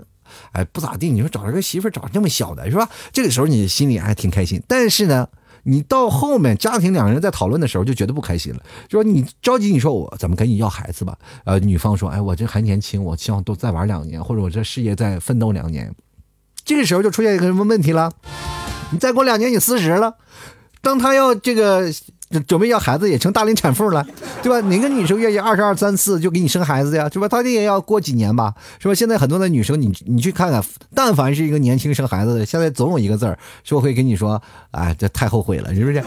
[0.52, 1.10] 哎，不咋地。
[1.10, 2.88] 你说找了个媳妇找这么小的，是吧？
[3.12, 4.62] 这个时候你心里还挺开心。
[4.68, 5.28] 但是呢，
[5.64, 8.60] 你到后面家庭两个人在讨论的时候，就觉得不开心了。
[8.90, 11.16] 说你着急，你说我怎么赶紧要孩子吧？
[11.44, 15.94] 呃，女方说，哎，我这还年轻，我希望都再玩两年，或者我这事业再奋斗两年。
[16.64, 18.12] 这个时候就出现一个什么问题了？
[18.90, 20.16] 你再过两年，你四十了，
[20.80, 21.92] 当他要这个。
[22.46, 24.04] 准备要孩子也成大龄产妇了，
[24.42, 24.60] 对吧？
[24.68, 27.08] 哪个女生愿意二十二三四就给你生孩子呀？
[27.08, 27.28] 是吧？
[27.28, 28.94] 她也要过几年吧，是吧？
[28.94, 30.62] 现在很多的女生，你你去看看，
[30.94, 36.02] 但凡是一个年轻生孩子的，现在总有一个字儿，说会跟你说，哎，这太后悔了，是不是？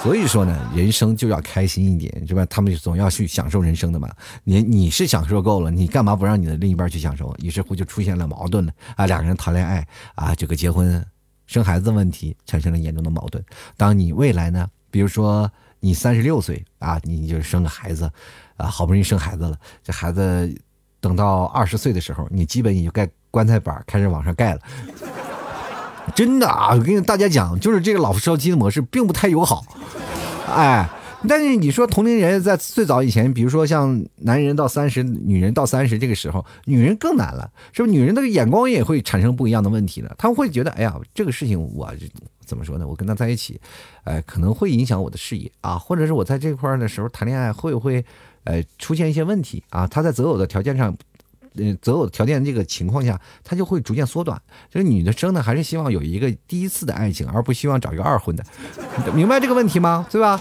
[0.00, 2.46] 所以说呢，人生就要开心一点，是吧？
[2.46, 4.08] 他们总要去享受人生的嘛。
[4.44, 7.34] 你你是享受够了，你干嘛不让你的另一半去享受？
[7.42, 9.06] 于是乎就出现了矛盾了啊！
[9.06, 9.84] 两个人谈恋爱
[10.14, 11.04] 啊，这个结婚
[11.46, 13.42] 生孩子的问题产生了严重的矛盾。
[13.76, 15.50] 当你未来呢，比如说。
[15.84, 18.10] 你三十六岁啊，你就生个孩子，
[18.56, 20.50] 啊，好不容易生孩子了，这孩子
[20.98, 24.60] 等到二十岁的时候，你基本也就盖棺材板开始往上盖了。
[26.14, 29.62] 真的啊，我跟大家讲，就是这个老夫少妻的模式并不太友好，
[30.48, 30.88] 哎。
[31.26, 37.92] 但是你说同龄人在最早以前，比如说像男人到三十，女人到三十，这个时候女人更难了，是不是？
[37.92, 40.10] 女人的眼光也会产生不一样的问题呢。
[40.18, 41.90] 他们会觉得，哎呀，这个事情我
[42.44, 42.86] 怎么说呢？
[42.86, 43.58] 我跟他在一起，
[44.04, 48.04] 哎，可能会影响我的事业啊，或者是我在这块儿的时候谈恋爱会不会，
[48.44, 49.86] 呃，出现一些问题啊？
[49.86, 50.94] 他在择偶的条件上，
[51.56, 54.38] 呃，择偶条件这个情况下，他就会逐渐缩短。
[54.70, 58.44] 这个女的生呢，还是希望有一个第一次的爱情，而不希望找一个二婚的，
[59.14, 60.06] 明白这个问题吗？
[60.10, 60.38] 对吧？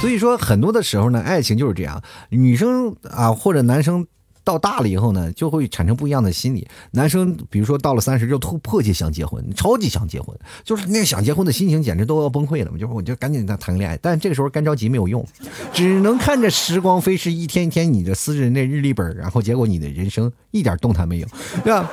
[0.00, 2.00] 所以说，很多的时候呢，爱情就是这样。
[2.30, 4.06] 女生啊，或者男生
[4.44, 6.68] 到大了以后呢，就会产生不一样的心理。
[6.92, 12.78] 男生比如说到了三十，就突迫切想结婚，超级想结婚，就是那个想结婚的心情简直都要崩溃了嘛。
[12.78, 15.26] 就是我就赶紧跟他谈个恋爱，但这个时候干着急没有用，
[15.74, 21.26] 只能看着时光飞逝，一天一天你的私人的日历本，然后结果你的人生一点动弹没有，
[21.64, 21.90] 对吧？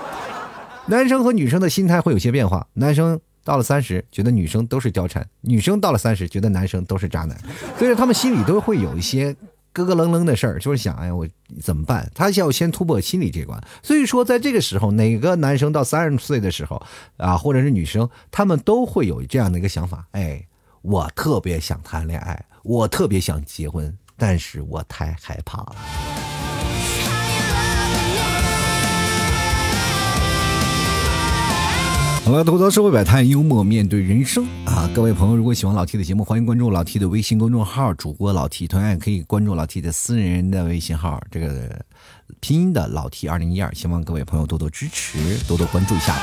[0.86, 3.20] 男生和女生的心态会有些变化，男生。
[3.46, 7.40] 到了三十，觉得女生都是貂蝉；女生到了三十，觉得男生都是渣男。
[7.78, 9.36] 所以说，他们心里都会有一些
[9.72, 11.28] 咯咯楞楞的事儿，就是想：哎，我
[11.62, 12.10] 怎么办？
[12.16, 13.62] 他要先突破心理这关。
[13.84, 16.82] 所以说，在这个时候，哪个男生到三十岁的时候
[17.18, 20.44] 啊，或者是女生，他们都会有这样的一个想法：哎，
[20.82, 25.76] 我特别想谈恋爱，我特别想结婚，但是我太害怕了。
[32.26, 34.90] 好了，吐槽社会百态，幽默面对人生啊！
[34.96, 41.86] 各位朋友，如果喜欢老 T 的节目，欢迎关注老 T 的微信公众号，主播老 T，同样也可以关注老 T 的私人的微信号，这个
[42.40, 46.16] 拼音的老 T 二零一二，希望各位朋友多多支持，多多关注一下。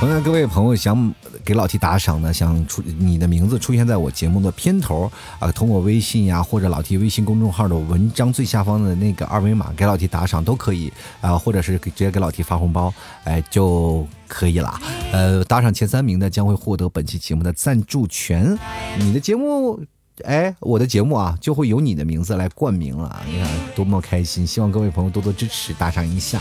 [0.00, 14.78] 同样，各位朋友想给老 T 打赏呢，想出你的名字出现在我节目的片头啊，通过微信呀或者老 T 微信公众号的文章最下方的那个二维码给老 T 打赏都可以啊，或者是直接给老 T 发红包，哎就可以了。
[15.10, 18.58] 呃，打赏前三名的将会获得本期节目的赞助权，
[18.98, 19.80] 你的节目，
[20.24, 24.46] 哎，我的节目啊就会有你的名字来冠名了，你看多么开心！
[24.46, 26.38] 希望各位朋友多多支持，打赏一下。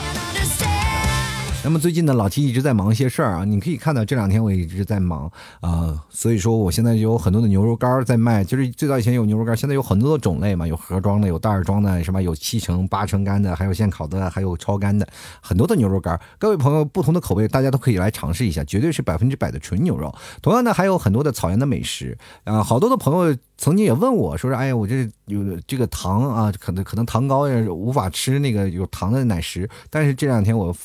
[1.65, 15.07] 那么最近呢，老 T 一直在忙一些事儿啊，你可以看到这两天我一直在忙啊，所以说我现在有很多的牛肉干在卖，就是最早以前有牛肉干，现在有很多的种类嘛，有盒装的，有袋装的，什么有七成、八成干的，还有现烤的，还有超干的，
[15.39, 16.19] 很多的牛肉干。
[16.37, 20.13] 各位朋友，不同的口味，大家都可以来尝试一下，绝对是百分之百的纯牛肉。
[20.41, 30.75] 同样呢，还有很多的草原的美食啊，好多的朋友曾经也问我说是，哎呀，我这有这个糖啊，可能可能糖糕也无法吃那个有糖的奶食，但是这两天我。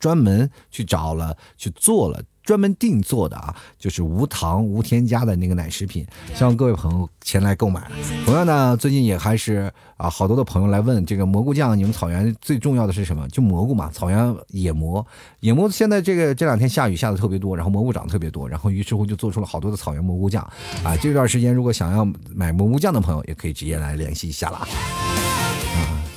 [0.00, 2.20] 专门去找了去做了。
[2.42, 7.88] 专门定做的啊，就是无糖无添加的那个奶食品，希望各位朋友前来购买。
[8.24, 13.28] 同样呢，最近也还是啊，好多的朋友来问这个蘑菇酱，你们草原最重要的是什么？
[13.28, 15.06] 就蘑菇嘛，草原野蘑，
[15.40, 20.42] 野蘑现在这个这两天下雨下的特别多，然后蘑菇长得特别多，然后于是乎就做出了好多的草原蘑菇酱
[20.82, 20.96] 啊。
[20.96, 24.66] 这段时间如果想要买蘑菇酱的朋友，也可以直接来联系一下了。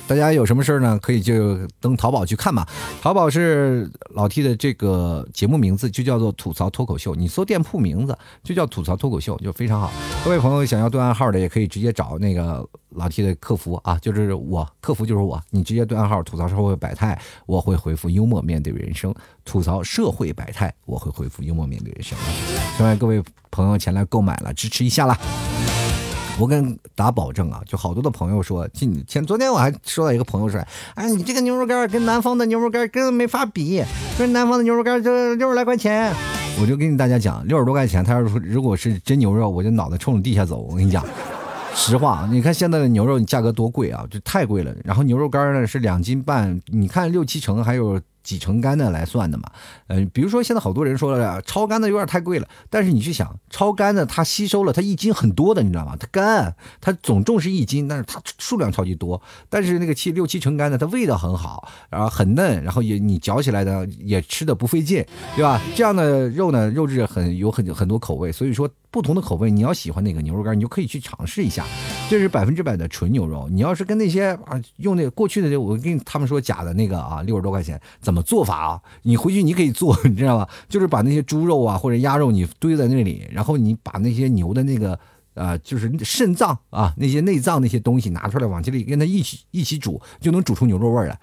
[0.06, 0.98] 大家有什么事儿呢？
[0.98, 2.68] 可以就登淘宝去看吧。
[3.00, 7.14] 淘宝是老 T 的这个节目名字，就叫做吐槽脱口秀。
[7.14, 9.90] 你搜店铺名字就叫吐槽脱口秀，就非常好。
[10.22, 19.14] 各位朋友想要对暗号的，也可以直接找那个老 T 的客服啊，就是我客服就是我，你直接对暗号吐槽社会百态，我会回复幽默面对人生。
[19.42, 22.18] 吐槽社会百态，我会回复幽默面对人生。
[22.76, 25.18] 希望各位朋友前来购买了，支持一下啦。
[26.36, 30.60] 我跟打保证啊，就好多的朋友说，今前昨天我还收到一个朋友说，
[30.94, 33.82] 哎，你这个牛肉干跟南方的牛肉干根本没法比，
[34.16, 36.12] 说南方的牛肉干就六十来块钱，
[36.60, 40.58] 我就跟大家讲，六十多块钱，他要是如果是真牛肉，我就脑袋冲着地下走。
[40.58, 41.06] 我跟你讲，
[41.72, 44.74] 实话，你看现在的牛肉你价格多贵啊，就太贵了。
[44.82, 48.00] 然后牛肉干呢是两斤半，你看六七成还有。
[48.24, 49.44] 几成干的来算的嘛？
[49.86, 52.48] 嗯，比如说现在好多人说了，超干的有点太贵了。
[52.68, 55.94] 但是你去想，超干的它吸收了，它一斤很多的，你知道吗？
[56.00, 59.22] 它干，它总重是一斤，但是它数量超级多。
[59.48, 65.04] 但是那个七六七成干的，它味道很好，然后很嫩，然后也你嚼起来的也吃的不费劲，
[65.36, 65.60] 对吧？
[65.76, 68.68] 这样的肉呢，肉质很有很很多口味，所以说。
[68.94, 71.66] 不同的口味，你要喜欢哪个牛肉干，你就可以去尝试一下。
[72.08, 73.48] 这是百分之百的纯牛肉。
[73.50, 78.80] 你要是跟那些啊用那过去的，我跟他们说假的那个啊，六十多块钱，怎么做法啊？
[79.02, 80.48] 你回去你可以做，你知道吧？
[80.68, 84.96] 就是把那些猪肉啊或者鸭肉你堆在那里，然后你把那些牛的那个。
[85.34, 91.18] 啊，就是肾脏啊，那些内脏那些东西拿出来往这里跟它一起一起煮，就能煮出牛肉味来。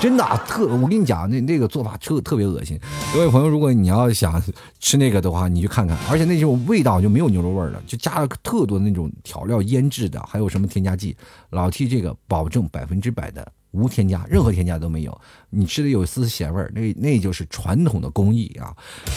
[0.00, 2.78] 真的特，我跟你讲，那那个做法特特别恶心。
[3.12, 4.42] 各位朋友，如果你要想
[4.78, 11.16] 吃那个的话，你去看看，而且那种味道就没有牛肉味了，就加了特多的那种调料腌制的，还有什么添加剂，
[11.50, 13.50] 老 T 这个保证百分之百的。
[13.74, 15.20] 无添加，任何添加都没有，
[15.50, 18.72] 你吃的有丝丝咸味儿，那那就是传统的工艺啊，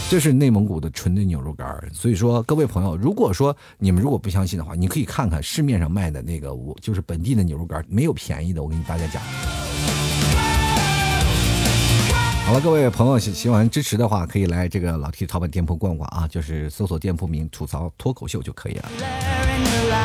[0.10, 9.22] 这是内蒙古的纯的牛肉干所以说，各位朋友，如果说你们如果不相信的话，你可以看看市面上卖的那个，我就是本地的牛肉干没有便宜的，我跟大家讲。
[12.45, 18.89] 好了，各位朋友喜喜欢支持的话，可以来这个老 T 淘宝店铺逛逛啊，就是搜索店铺名“吐槽脱口秀”就可以了。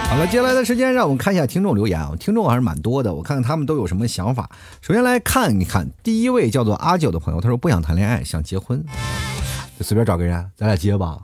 [0.09, 4.51] 好了，接下来的时间让我们看一下听众留言啊，听众还是蛮多的，我看看他们都有什么想法。
[4.81, 8.85] 首先来看，一看第一位叫做阿九的朋友，他说不想谈恋爱，想结婚，
[9.79, 11.19] 就随便找个人，咱俩结吧。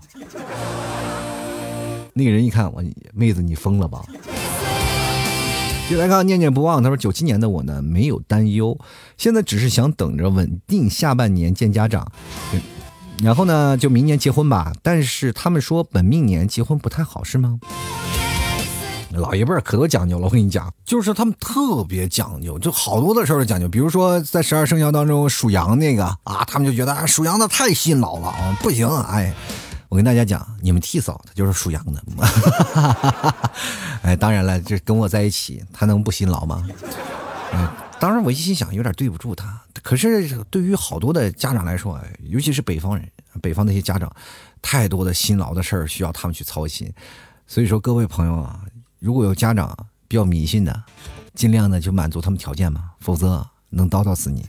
[2.15, 4.03] 那个人一看我，妹子你疯了吧？
[5.89, 8.79] 接来看念念不忘，他说九七年的我呢没有担忧，
[9.17, 12.11] 现在只是想等着稳定下半年见家长，
[13.23, 14.73] 然后呢就明年结婚吧。
[14.83, 17.59] 但是他们说本命年结婚不太好，是吗？
[19.19, 23.69] 老一辈儿可多讲究了，我跟你讲，就是他们特别讲究，就好多的事儿都讲究。
[23.69, 29.35] 比如说在十二生肖当中属羊那个啊，他们就觉得啊属羊的太辛劳了啊，不行，哎。
[29.91, 32.05] 我跟大家讲，你们替嫂她就是属羊的，
[34.05, 36.63] 哎，当然了，这跟我在一起，她能不辛劳吗？
[37.55, 37.67] 嗯，
[37.99, 43.11] 当然我一心想有点对不住她，可是对于好多的家长来说，尤其是北方人，
[43.41, 44.15] 北方那些家长，
[44.61, 46.93] 太多的辛劳的事儿需要他们去操心，
[47.47, 48.61] 所以说各位朋友啊，
[48.99, 49.77] 如果有家长
[50.09, 50.83] 比较迷信的，
[51.35, 54.45] 尽量的就满足他们条件嘛，否则能叨叨死你。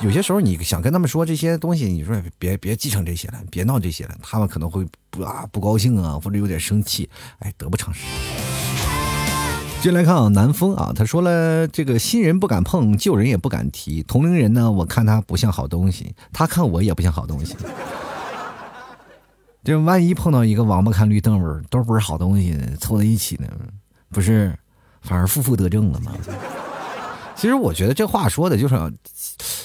[0.00, 7.10] 有些时候你想跟他们说这些东西，你说别别继承这些了，别闹这些了，他们可能会不啊不高兴啊，或者有点生气，
[7.40, 8.06] 哎，得不偿失。
[9.82, 17.54] 进来看啊，南风啊，他说了，这个新人不敢碰，旧人也不敢提，同龄人呢，我看他不像好东西，他看我也不像好东西。
[19.62, 23.48] 这万一碰到一个王八看绿豆儿，都不是好东西，凑在一起呢，
[24.10, 24.56] 不是
[25.02, 26.12] 反而负负得正了吗？
[27.36, 28.76] 其实我觉得这话说的就是。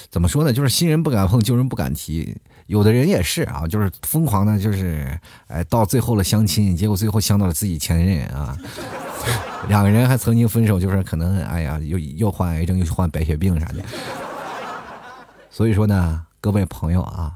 [0.08, 0.50] 怎么说呢？
[0.50, 2.34] 就是新人不敢碰，旧人不敢提。
[2.68, 5.18] 有的人也是啊，就是疯狂的，就是
[5.48, 8.56] 哎，到最后了相亲，结果最后相到了自己前任啊。
[9.68, 13.84] 两个人还曾经分手，就是可能哎呀，又又患癌症，又患白血病啥的。
[15.50, 17.34] 所以说呢，各位朋友啊，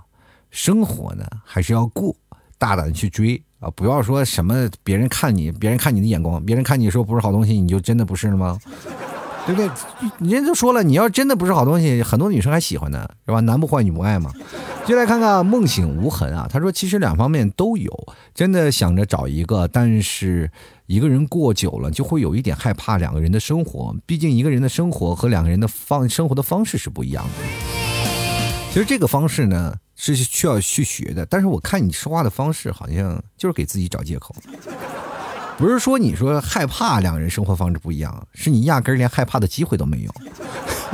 [0.51, 2.17] 生活呢还是要过，
[2.61, 8.59] 大胆去追啊，不要说什么别人看你，别人看你的眼光，别人看你说不是好东西，你就真的不是了吗？
[9.47, 9.71] 对不对？
[10.19, 13.41] 人家都说了，你要真的不是好东西，很多女生还喜欢呢，是吧？
[13.41, 14.31] 男不坏，女不爱嘛。
[14.87, 16.47] 就来看看梦醒无痕啊。
[16.51, 17.91] 他说，其实两方面都有，
[18.35, 20.51] 真的想着找一个，但是
[20.87, 23.97] 一个人过久了，就会有一点害怕两个人的生活。
[24.05, 27.31] 毕竟一个人的生活和两个人的方生活的方式是不一样的。
[28.71, 29.75] 其实这个方式呢。
[30.01, 31.27] 是需要去学的。
[31.27, 34.35] 但是我看你说话的方式，好像就是给自己找借口。
[35.59, 40.15] 不是说你说害怕两个人生活方式不一样，是你压根儿连害怕的机会都没有。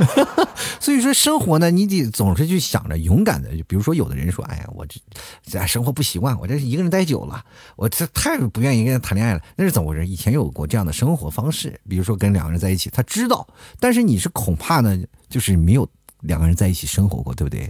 [0.79, 3.49] 所以说生活呢，你得总是去想着勇敢的。
[3.65, 4.99] 比如说有的人说，哎呀，我这
[5.41, 7.43] 这生活不习惯，我这一个人待久了，
[7.77, 9.41] 我这太不愿意跟人谈恋爱了。
[9.55, 10.05] 那是怎么回事？
[10.05, 13.47] 以前有过这样的生活方式，比如说跟两个人在一起，他知道，
[13.79, 14.97] 但是你是恐怕呢，
[15.29, 15.89] 就是没有。
[16.21, 17.69] 两个人在一起生活过，对不对？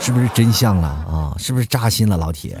[0.00, 1.34] 是不是真相了啊？
[1.38, 2.58] 是不是扎心了，老铁？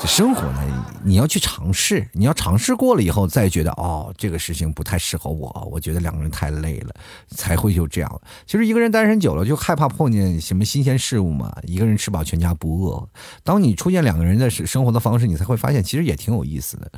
[0.00, 0.60] 这生活呢，
[1.04, 6.94] 你要去尝试，你要尝试过了以后，再觉得哦，这个事情不太适合我，我觉得两个人太累了，
[7.28, 8.20] 才会就这样。
[8.46, 11.54] 其实一个人单身久了，就害怕碰见什么新鲜事物嘛。
[11.64, 13.08] 一个人吃饱全家不饿。
[13.44, 16.90] 当你出现两个人的生活的方式，你才会发现，其实也挺有意思的。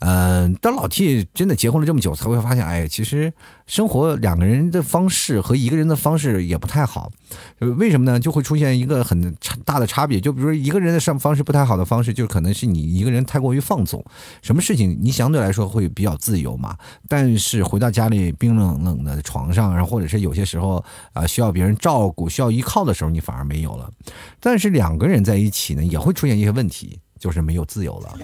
[0.00, 3.32] 嗯，当老 T 真的结婚了这么久，才会发现，哎，其实
[3.66, 7.10] 生活两个人的方式和一个人的方式也不太好。
[7.58, 8.20] 为什么呢？
[8.20, 9.34] 就会出现一个很
[9.64, 10.20] 大的差别。
[10.20, 14.04] 就比如说一个人的上方式不太好的方式，就可能是你一个人太过于放纵，
[14.40, 16.76] 什么事情你相对来说会比较自由嘛。
[17.08, 23.90] 但是回到家里冰冷冷的床上，然后或者是有些时候啊需要别人照顾、需要依靠的时候，你反而没有了。
[24.38, 28.16] 但是两个人在一起呢，也会出现一些问题，就是没有自由了。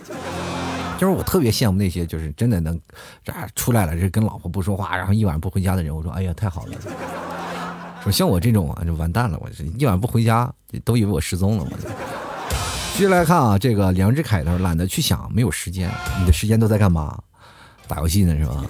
[0.98, 2.80] 就是我特别羡慕那些就是真的能，
[3.22, 5.94] 这出来了这跟老婆不说话，然后一晚不回家的人。
[5.94, 6.72] 我说哎呀太好了，
[8.02, 10.52] 说像我这种啊就完蛋了，我这一晚不回家
[10.84, 11.64] 都以为我失踪了。
[11.64, 11.70] 我
[12.94, 15.90] 继续来看啊，这个梁志凯他说懒得去想，没有时间。
[16.20, 17.18] 你的时间都在干嘛？
[17.88, 18.64] 打游戏呢是吧？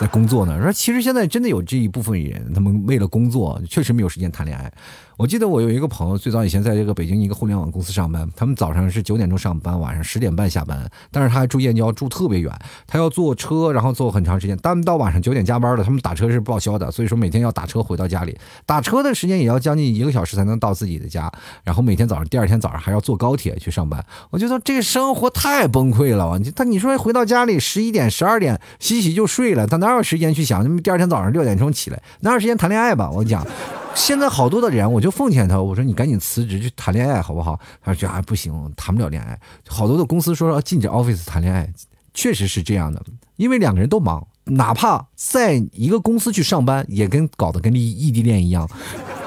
[0.00, 0.60] 在工作呢？
[0.62, 4.72] 说其实现在真的有这一部分人，他们为了工作确实没有时间谈恋爱。
[5.16, 12.52] 我记得我有一个朋友，最早以前在这个北京一个互联网公司上班，他们早上是九点钟上班，晚上十点半下班，但是他还住燕郊，住特别远，
[12.86, 14.58] 他要坐车，然后坐很长时间。
[14.60, 18.36] 但到晚上九点加班了，他们打车是报销的，所以说每天要打车回到家里，
[18.66, 24.04] 打车的时间也要将近一个小时才能到自己的家，然后每天早上第二天早上还要坐高铁去上班。
[24.30, 33.08] 我觉得这生活太崩溃了，他你说回到家里十一点十二点洗洗就睡了，他哪有时间去想第二天早上六点钟起来，哪有时间谈恋爱吧？
[33.08, 33.46] 我讲。
[33.94, 37.58] 现在好多的人，我就奉劝他，我说你赶紧辞职去谈恋爱好不好？
[37.82, 39.38] 他说啊不行，谈不了恋爱。
[39.66, 41.72] 好多的公司说要禁止 office 谈恋爱，
[42.12, 43.00] 确实是这样的，
[43.36, 48.68] 因为两个人都忙，哪怕在一个公司去上班，也跟搞得跟异异地恋一样。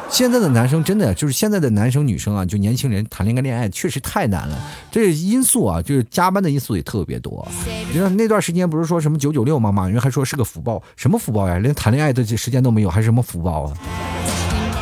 [0.09, 4.57] 现在的男生真的就是现在的男生女生啊，就年轻人谈恋爱恋爱确实太难了。
[4.89, 7.45] 这因素啊，就是加班的因素也特别多。
[7.91, 9.69] 你看那段时间不是说什么九九六吗？
[9.69, 11.57] 马云还说是个福报，什么福报呀？
[11.57, 13.77] 连谈恋爱的时间都没有，还是什么福报啊？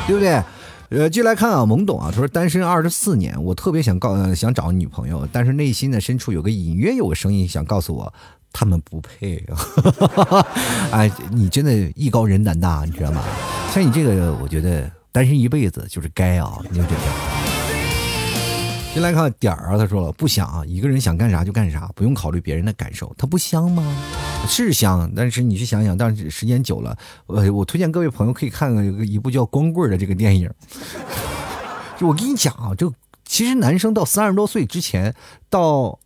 [0.08, 0.42] 对不对？
[0.90, 8.14] 呃，进来看啊，懵懂啊，他说单身二十四年，我特别想告想找女朋友，但是内心的深处有个隐约有个声音想告诉我，
[8.54, 9.44] 他们不配。
[10.94, 13.24] 哎，你真的艺高人胆大，你知道吗？
[13.74, 17.04] 像你这个，我觉得单身一辈子就是该啊，你就这样。
[18.94, 23.84] 进来看点儿啊，他说了不想啊，一个人想干啥就干啥，不用考虑别人的感受，他不香吗？
[24.46, 30.50] 是香，但是你去想想，但是时间久了，我我推荐各位朋友可以看看一部叫《光棍》的这个电影。
[32.00, 32.94] 就我跟你讲啊，就
[33.26, 35.16] 其实男生到三十多岁之前，
[35.50, 36.00] 到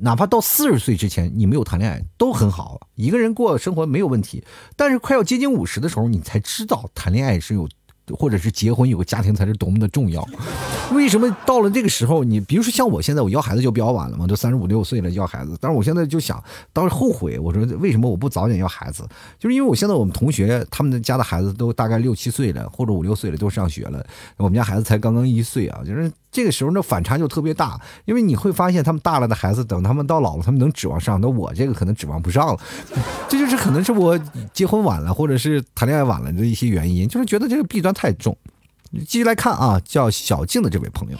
[0.00, 4.44] 哪怕到四十岁之前，你没有谈恋爱都很好，一个人过生活没有问题。
[4.76, 7.68] 但是快要接近五十的时候，你才知道谈恋爱是有。
[8.12, 10.26] 或者是结婚有个家庭才是多么的重要，
[10.92, 16.42] 为什么到了这个时候，你比如说像我现在我要孩子就比较晚了嘛，都三十五六岁了要孩子，但是我现在就想，
[16.72, 19.06] 当时后悔，我说为什么我不早点要孩子？
[19.38, 24.04] 就是因为我现在我们同学他们的家的孩子都大概六七岁了，或者五六岁了都上学了，
[24.36, 26.10] 我们家孩子才刚刚一岁啊，就是。
[26.34, 32.60] 这个时候呢反差就特别大，因为你会发现他们大了的孩子，等他们到老了，他们能指望上，那我这个可能指望不上了。
[33.30, 34.18] 这就是可能是我
[34.52, 38.36] 结婚晚了，或者是谈恋爱晚了的一些原因，就是觉得这个弊端太重。
[39.06, 41.18] 继续来看啊，叫小静的这位朋友。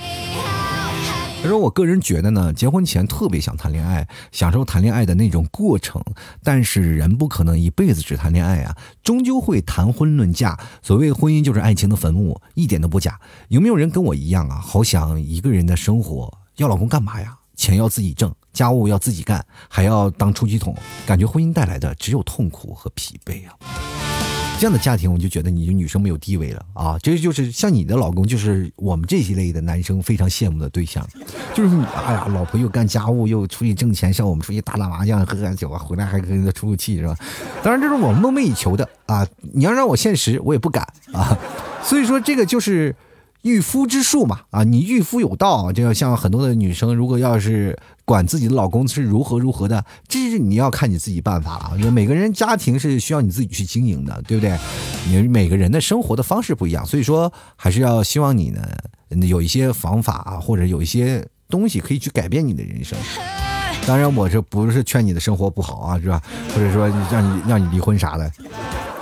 [1.44, 6.02] 他说：“我个人觉得呢，结婚前特别想谈恋爱，享受谈恋爱的那种过程。
[6.42, 10.58] 但是人不可能一辈子只谈恋爱啊，终究会谈婚论嫁。
[10.80, 13.20] 所谓婚姻就是爱情的坟墓，一点都不假。
[13.48, 14.58] 有没有人跟我一样啊？
[14.58, 17.36] 好想一个人的生活，要老公干嘛呀？
[17.54, 20.74] 钱要自己挣，家务要自己干，还要当出气筒，
[21.04, 23.52] 感觉婚姻带来的只有痛苦和疲惫啊。”
[24.56, 26.96] 这样的家庭，我就觉得你就女生没有地位了啊！
[27.02, 31.06] 这就是像你的老公，就是我们这一类的男生非常羡慕的对象，
[31.52, 37.14] 就是你，哎呀，老婆又干家务，又出去挣钱，像我们出去打打麻将、喝喝酒啊，回来还跟人家出出气，是吧？
[37.62, 39.26] 当然，这是我们梦寐以求的啊！
[39.52, 40.82] 你要让我现实，我也不敢
[41.12, 41.36] 啊！
[41.82, 42.94] 所以说，这个就是。
[43.44, 51.72] 御夫之术嘛，啊，你御夫有道，就要像很多的女生，如果要是管自己的老公是如何如何的，这是你要看你自己办法了。
[51.76, 54.58] 因为每个人家庭是需要你自己去经营的，对不对？
[55.06, 58.66] 你每个人的生活的方式不一样，所以说还是要希望你呢，
[59.28, 62.98] 有一些方法啊，或者有一些东西可以去改变你的人生。
[63.86, 66.18] 当然，我这不是劝你的生活不好啊，是吧？
[66.54, 68.32] 或者说让你让你离婚啥的。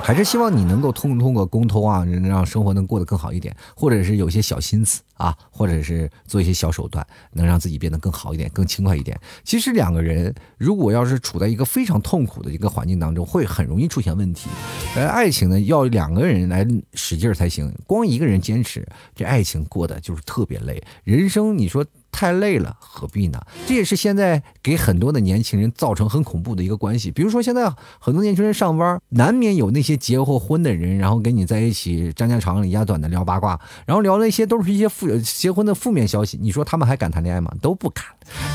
[0.03, 9.19] 还是希望你能够通通过沟通啊，让生活能过得更好一点，或者是有些小心思啊，或者是做一些小手段，能让自己变得更好一点，更轻快一点。
[9.45, 14.51] 其实两个人如果要是处在一个非常痛苦的一个环境当中，会很容易出现问题。
[14.97, 20.83] 而爱情呢，要两个人来使劲儿才行，光一个人坚持，这爱情过得就是特别累。
[21.05, 21.87] 人生你说。
[22.13, 23.41] 太累了，何必呢？
[23.67, 27.11] 这也是现在给很多的年轻人造成很恐怖的一个关系。
[27.11, 36.39] 比如说，现在很多年轻人上班，难免有那些结过婚的人，然后跟你在一起张家长李家短的聊八卦，然后聊那些都是一些负结婚的负面消息。
[36.41, 37.53] 你说他们还敢谈恋爱吗？
[37.61, 38.05] 都不敢，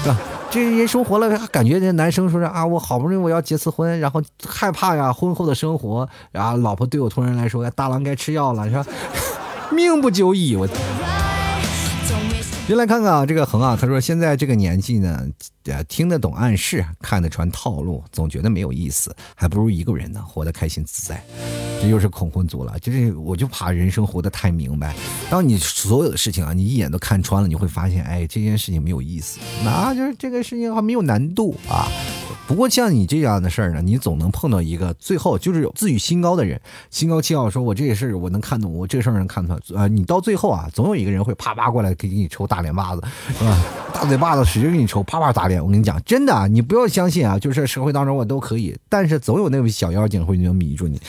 [0.03, 0.17] 是吧？
[0.49, 8.85] 这人生活了，感觉这男生说是啊，我好不容易我要结次婚，然后害怕呀，婚后的生活，然后老婆对我突然来说，大郎该吃药了，是吧？
[9.73, 10.67] 命不久矣，我。
[12.67, 15.25] 先来看看啊，这个恒啊，他说现在这个年纪呢，
[15.67, 21.23] 呃，听得懂暗示，看得穿套路，总觉得没有意思，还不如一个人呢，活得开心自在。
[21.81, 24.93] 这就是恐婚族了，就是我就怕人生活得太明白。
[25.29, 31.87] 当你所有的事情啊，你一眼都看穿了，你会发现，哎，这件事情没有意思，那就是这个事情还没有难度啊。
[32.47, 39.59] 不过像你这样的事儿呢，你总能碰到一个最后就是有自诩心高的人，心高气傲，说我这个事儿我能看懂，我这个事儿能看穿。
[39.75, 43.01] 啊，你到最后啊，总有一个人会啪啪过来给你抽大脸巴子，
[43.37, 43.57] 是吧？
[43.93, 45.61] 大嘴巴子使劲给你抽，啪啪打脸。
[45.61, 51.01] 我跟你讲，真的，你不要相信啊，就是社会当中我都可以，但是总有那位小妖精会能迷住你。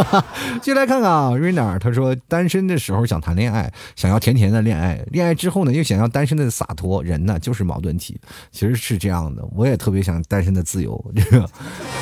[0.62, 8.20] 进来看看啊，瑞娜，他说单身的时候想谈恋爱，想要甜甜的恋爱，恋爱之后呢又想要单身的洒脱，人呢就是矛盾体，
[8.50, 9.42] 其实是这样的。
[9.52, 11.48] 我也特别想单身的自由，这个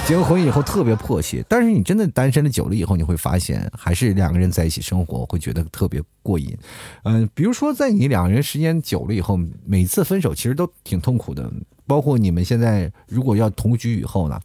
[0.07, 6.57] 结婚以后特别迫切，但是你真的单身的久了以后，你会发现还是两个人在一起生活会觉得特别过瘾。
[7.05, 11.51] 嗯，比如说在你两个人时间久了以后，每次分手其实都挺痛苦的，
[11.86, 14.41] 包括你们现在如果要同居以后呢。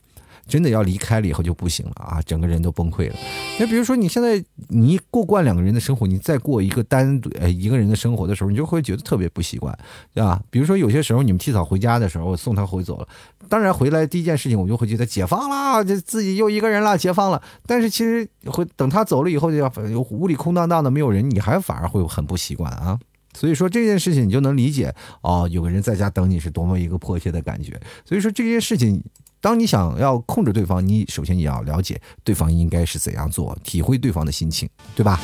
[0.47, 3.15] 真的要离开了以后就不行了啊，整个人都崩溃了。
[3.59, 9.75] 那比如说你现在你过惯两个人的生活，你再过一个单独呃一个人的生活的时候，你就会觉得特别不习惯，
[10.13, 10.41] 对吧？
[10.49, 13.07] 比如说有些时候你们提早回家的时候，我送他回走了，
[13.49, 17.41] 当然回来第一件事情我就会觉得解放啦，这自己又一个人了，解放了。
[17.65, 19.71] 但是其实会等他走了以后，就要
[20.11, 22.99] 屋里空荡荡的没有人，你还反而会很不习惯啊。
[23.33, 27.79] 所以说这件事情你就能理解哦，有个人在家等你是多么一个迫切的感觉。
[28.05, 29.01] 所以说这件事情。
[29.45, 35.19] 当你想要控制对方，你首先也要了解对方应该是怎样做，体会对方的心情，对吧？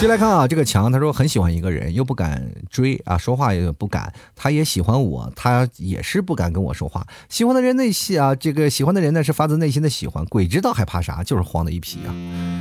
[0.00, 4.12] 接来看啊，这个强他说很喜欢一个人，又不敢追啊，说话也不敢。
[4.36, 7.04] 他也喜欢我，他也是不敢跟我说话。
[7.28, 12.14] 喜欢的人内心啊，这个喜欢的人呢是发自内心的喜欢，鬼知道害怕啥，就是慌的一批啊。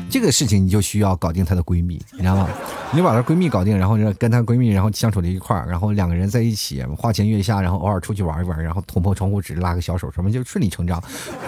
[0.10, 2.50] 这个事情你就需要搞定她的闺蜜，你知道吗？
[2.92, 11.00] 你把她闺蜜搞定，然后跟她闺蜜然后相处在一块儿，然后两个人在一起花前月下，然后偶尔出去玩一玩，然后捅破窗户纸拉个小手什么就顺理成章。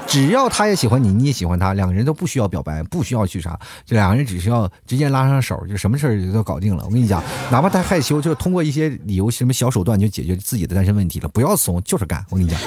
[0.05, 5.78] 只要他也喜欢你，你也喜欢他，两个人都不需要表白，不需要去啥，这两个人只需要直接拉上手就。
[5.79, 11.27] 什么事儿都搞定了，我跟你讲，哪怕他害羞，就通过一些理由、什么小手段就解决自己的单身问题了。
[11.29, 12.23] 不要怂，就是干。
[12.29, 12.59] 我跟你讲，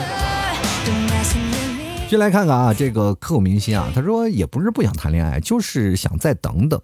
[2.09, 6.81] 先来看看啊，这个刻骨铭心啊，他说也不是不想谈恋爱，就是想再等等。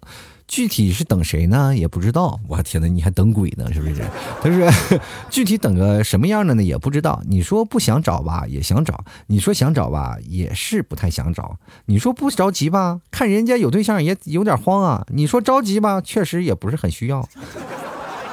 [0.49, 1.73] 具体是等谁呢？
[1.77, 2.39] 也不知道。
[2.47, 3.71] 我天哪，你还等鬼呢？
[3.71, 4.03] 是不是？
[4.41, 6.63] 他说具体等个什么样的呢？
[6.63, 7.21] 也不知道。
[7.27, 8.95] 你说不想找吧，也想找；
[9.27, 11.57] 你说想找吧，也是不太想找。
[11.85, 15.05] 你说不着急吧，看人家有对象也有点慌啊。
[15.09, 17.29] 你说着急吧，确实也不是很需要。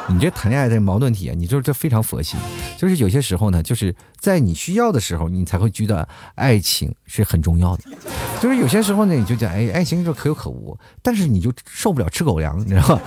[0.08, 2.36] 你这谈恋爱的矛盾体啊，你就是这非常佛系，
[2.78, 7.82] 就是有些时候呢，就是在你需要的时候，你才会觉得爱情是很重要的。
[8.40, 13.00] 就是有些时候呢，你就讲，哎，爱情就可有可无，但是你就受不了吃狗粮，你知道吗？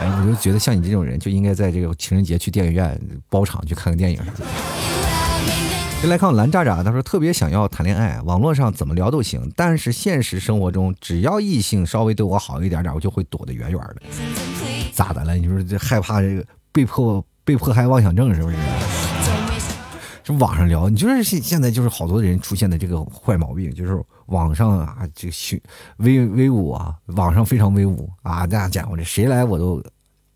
[0.00, 4.18] 哎，我就觉得像你这种人，就应该在这个情人节去电影院包场去看个电影。
[6.00, 14.02] 先来看蓝渣渣，他说特别想要谈恋爱，网络上怎么聊都行，但是现实生活中，只要异性稍微对我好一点点，我就会躲得远远的。
[15.00, 15.34] 咋的了？
[15.34, 18.56] 你说这害怕这个被迫被迫害妄想症是不是？
[20.22, 25.62] 这网上聊，你就是现现在就是好多人出现的这个坏毛病，就是网上啊，这个
[25.96, 29.82] 威威武啊，网上非常威武啊，大家讲我这谁来我都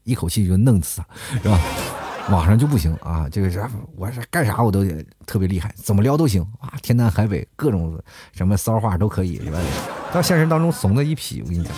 [0.05, 1.61] 一口气就弄死他，是吧？
[2.31, 3.63] 网上就不行啊，这个是
[3.97, 4.83] 我是干啥我都
[5.27, 8.01] 特别厉害，怎么聊都行啊，天南海北各种
[8.33, 9.59] 什么骚话都可以，是吧？
[10.11, 11.71] 到现实当中怂的一批，我跟你讲。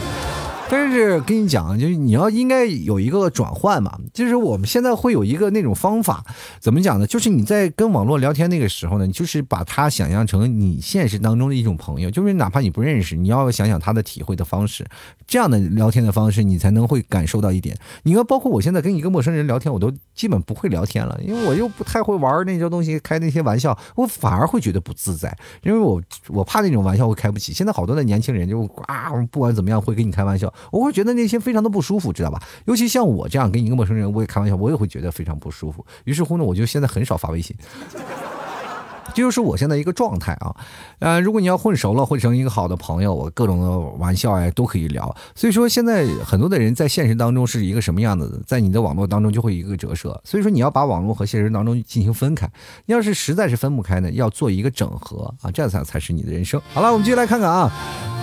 [0.69, 6.25] 但是跟你讲，就是你要应该有一个转换嘛，就是我们现在会有一个那种方法，
[6.61, 7.07] 怎么讲呢？
[7.07, 14.85] 就是你在跟网络聊天那个时候呢，你就是把他想象成你现实当中的一种朋友，就是哪怕你不认识，你要想想他的体会的方式，
[15.27, 17.77] 这样的聊天的方式，你才能会感受到一点。
[18.03, 27.53] 你看，包括我现在跟一个陌生人聊天，我都基本不会聊天了，因为我又不太会玩那些东西，开那些玩笑，我反而会觉得不自在，因为我我怕那种玩笑会开不起。
[27.53, 30.53] 现在好多的年轻人就啊，不管怎么样会跟你开玩笑。
[30.71, 32.43] 我会觉得那些非常的不舒服，知道吧？
[32.67, 35.85] 尤其像我这样跟一个陌生人，我也开玩笑，我也会觉得非常不舒服。
[36.05, 37.57] 于是乎呢，我就现在很少发微信，
[39.15, 40.55] 这就是我现在一个状态啊。
[40.99, 45.15] 呃，如果你要混熟了，混成一个好的朋友，我各种的玩笑哎都可以聊。
[45.35, 50.21] 所以说，现在很多的人在现实当中是一个什么样子的，在你的网络当中就会一个折射。
[50.25, 52.51] 所以说，你要把网络和现实当中进行分开。
[52.85, 56.61] 你要是实在是分不开呢，要做一个整合啊，这样才才是你的人生。
[56.75, 58.16] 好了，我们继续来看看啊。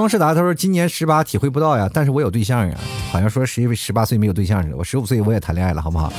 [0.00, 2.74] 方世达他说今年十八体会不到呀，但是我有对象呀，
[3.12, 4.76] 好像说十十八岁没有对象似的。
[4.76, 6.10] 我十五岁我也谈恋爱了，好不好？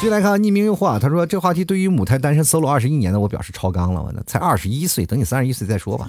[0.00, 6.08] 继续来看匿名用户啊，他说这话题对于母胎单身 solo 二十一年的我表示超纲了，我呢才二十一岁，等你三十一岁再说吧。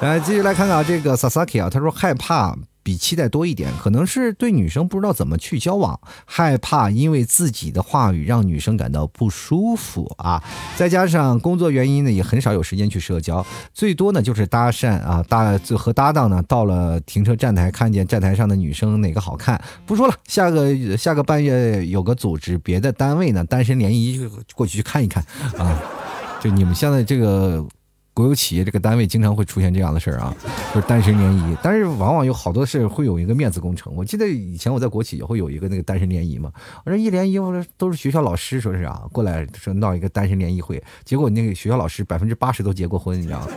[0.00, 2.56] 来继续来看看这个 Sasaki 啊，他说害怕。
[2.84, 10.40] 比期待多一点，可能是对女生不知道怎么去交往，害怕因为自己的话语让女生感到不舒服啊。
[10.76, 24.20] 再加上工作原因呢，也很少有时间去社交，最多呢就是搭讪啊，搭就和搭档呢到了停车站台，看见站台上的女生哪个好看，不说了，下个下个半月有个组织别的单位呢单身联谊，
[24.54, 25.24] 过去去看一看
[25.56, 25.80] 啊。
[26.42, 27.66] 就你们现在这个。
[28.14, 30.32] 国有企业这个单位经常会出现这样的事儿啊，
[30.72, 33.92] 就是单身联谊，但是往往有好多事会有一个面子工程。
[33.96, 36.52] 我记得以前我在国企也会有一个那个单身联谊嘛，
[36.84, 43.48] 我说一联谊，我说都是学校老师，说是啊，过来说闹一个单身联谊会，结果那个学校老师百分之八十都结过婚，你知道吗？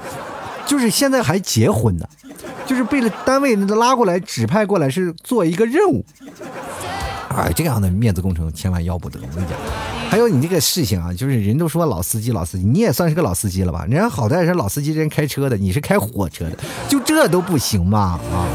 [0.65, 2.09] 就是现在还结婚呢，
[2.65, 6.03] 就是被单位拉过来指派过来是做一个任务，
[7.29, 9.96] 哎，这样的面子工程千万要不得，我跟你讲。
[10.09, 13.85] 还有你这个事情啊，就是人都说老司机老司机，你也算是个老司机了吧？
[13.85, 18.19] 人家好歹是老司机，人开车的，你是开火车的，就这都不行吗？
[18.31, 18.47] 啊，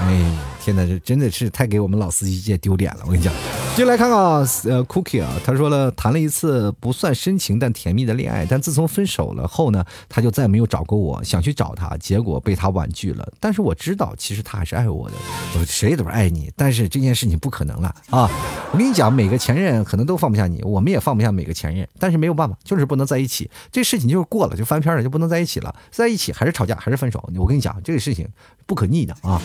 [0.00, 0.36] 哎。
[0.64, 3.30] 现在这真的是太给我们老司机界丢脸了，我跟你讲。
[3.76, 13.28] 就来看看啊，呃，Cookie 啊，他说了，谈了一次不算深情但甜蜜的恋爱，但自从分手了后呢，他就再也没有找过我，想去找他，结果被他婉拒了。
[13.40, 15.16] 但是我知道，其实他还是爱我的，
[15.58, 18.30] 我谁都是爱你，但是这件事情不可能了啊！
[18.70, 23.50] 我跟你讲，每个前任可能都放不下你，我们也放不下每个前任，但是没有办法，就是不能在一起。
[23.72, 27.28] 这事情就是过了，就翻篇了，就不能在一起了，在一起还是吵架，还是分手。
[27.36, 28.28] 我跟你讲，这个事情
[28.66, 29.42] 不可逆的啊。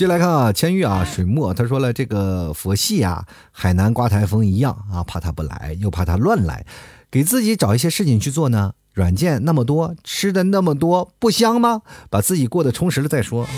[0.00, 3.22] 接来看啊，千玉啊，水墨他说了，这个佛系啊，
[3.52, 6.64] 海南刮台风一样啊，怕他不来，又怕他乱来，
[7.10, 8.72] 给自己找一些事情去做呢。
[8.94, 11.82] 软件那么多，吃的那么多，不香吗？
[12.08, 13.44] 把自己过得充实了再说。
[13.44, 13.50] 啊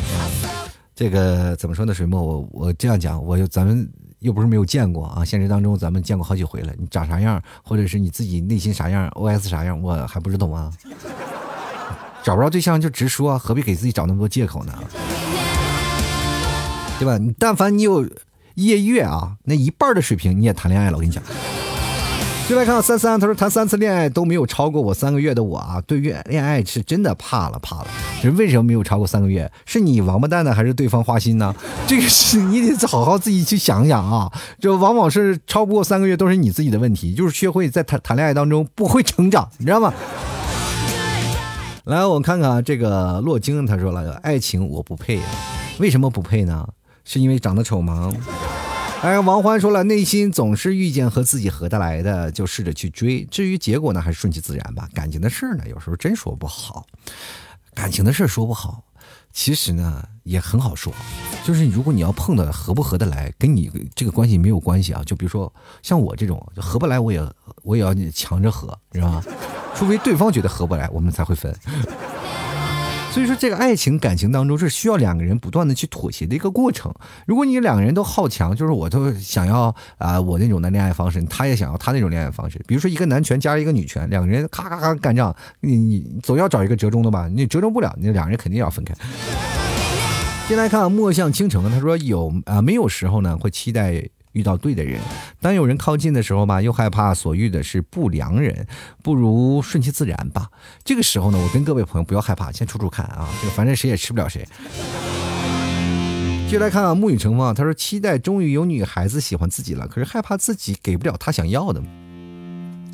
[0.96, 1.94] 这个怎么说呢？
[1.94, 3.88] 水墨，我我这样讲，我咱们
[4.18, 6.72] 又不是没有见过啊，现实当中咱们见过好几回了。
[6.76, 10.72] 你长啥样，或者是你自己内心啥样，OS 啥样，我还不知道吗？
[12.24, 14.76] 找不着对象就直说，何必给自己找那么多借口呢？
[17.02, 17.18] 对吧？
[17.18, 18.08] 你但凡你有
[18.54, 20.96] 夜月啊，那一半的水平你也谈恋爱了。
[20.96, 21.20] 我跟你讲，
[22.48, 27.88] 就来看三三，他说谈三次恋爱都没有超过我三个月的我啊，对于恋爱是真的怕了怕了。
[28.22, 29.50] 人为什么没有超过三个月？
[29.66, 31.52] 是你王八蛋呢，还是对方花心呢？
[31.88, 34.30] 这个是你得好好自己去想想啊。
[34.60, 39.92] 这往往是超不过三个月都是你自己的问题，就是学会在谈谈恋爱当中不会成长，你知道吗？
[41.84, 45.18] 来，我看看这个洛京，他说了，爱情我不配，
[45.80, 46.68] 为什么不配呢？
[47.04, 48.12] 是因为长得丑吗？
[49.02, 53.24] 哎，王欢说了，内心总是遇见和自己合得来的，就试着去追。
[53.24, 54.88] 至于结果呢，还是顺其自然吧。
[54.94, 56.86] 感情的事儿呢，有时候真说不好。
[57.74, 58.84] 感情的事儿说不好，
[59.32, 60.92] 其实呢也很好说。
[61.44, 65.02] 就是如果你要碰的合不合得来，跟你这个关系没有关系啊。
[65.04, 67.20] 就比如说像我这种，就合不来，我也
[67.64, 69.24] 我也要强着合，知道吗？
[69.74, 71.52] 除非对方觉得合不来，我们才会分。
[73.12, 76.90] 所以说，这个爱情感情当中是需要两个人不断的去妥协的一个过程。
[77.26, 82.58] 如果你两个人都好强，就是我都想要啊我那种的恋爱方式，他也想要他那种恋爱方式。
[82.66, 87.28] 比如说一个男权加一个女权，两个人咔咔咔干仗，你你总要找一个折中的吧？
[87.28, 88.94] 你折中不了，那两个人肯定要分开。
[90.48, 94.08] 先来看墨向倾城，他说有啊没有时候呢会期待。
[94.32, 95.00] 遇到对的人，
[95.40, 98.66] 当有人靠近的时候吧，又害怕所遇的是不良人，
[99.02, 100.48] 不如顺其自然吧。
[100.84, 104.46] 这个时候呢，我跟各位朋友不要害怕，先处处看啊，这个反正谁也吃不了谁。
[106.50, 111.82] 接来看啊，沐雨橙风，他说期待终于有女孩子喜欢自己了，可是害怕自己给不了她想要的。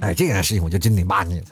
[0.00, 1.42] 哎，这件事情我就真得骂你，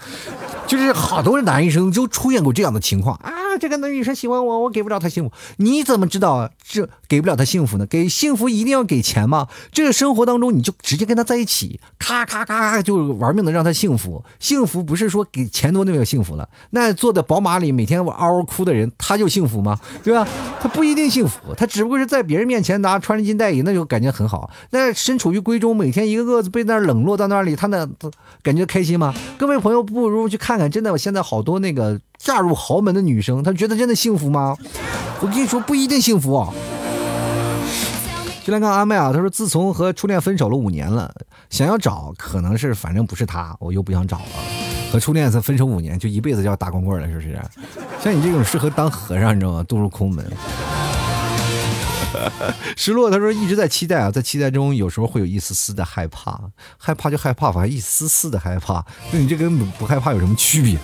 [0.66, 3.30] 就是好多男生就出现过这样的情况啊，
[3.60, 5.32] 这个女生喜欢我，我给不了她幸福。
[5.56, 7.86] 你怎么知道这给不了她幸福呢？
[7.86, 9.48] 给幸福一定要给钱吗？
[9.72, 14.24] 这个生活当中你就直接跟她在一起，咔咔咔就玩命的让她幸福。
[14.38, 16.48] 幸福不是说给钱多就有幸福了。
[16.70, 19.78] 那坐在宝马里每天嗷嗷哭的人，他就幸福吗？
[20.04, 20.26] 对吧？
[20.60, 24.50] 他不一定幸福，他只不过是在别人面前拿穿着金戴银，那就感觉很好。
[24.70, 27.88] 那身处于闺中，每天一个个被那冷落到那里，他那
[28.42, 29.14] 感觉开心吗？
[29.36, 34.56] 各位朋友，不如去看看，真的，我现在好多那个嫁入豪门的女生，她觉得真的幸福吗？
[35.20, 36.52] 我跟你说，不一定幸福啊。
[38.44, 41.12] 就来看阿妹啊，她说自从和初恋分手了五年了，
[41.50, 44.24] 想要找，可能是反正不是他，我又不想找了。
[44.92, 47.36] 和初恋才分手五年，就一辈子就要打光棍了，是不是？
[48.00, 49.64] 像你这种适合当和尚，你知道吗？
[49.68, 50.24] 遁入空门。
[52.76, 56.40] 失落，他说一直在期待啊，在期待中有时候会有一丝丝的害怕，
[56.78, 60.78] 害怕就害怕吧，一丝丝的害怕，那你这跟不害怕有什么区别？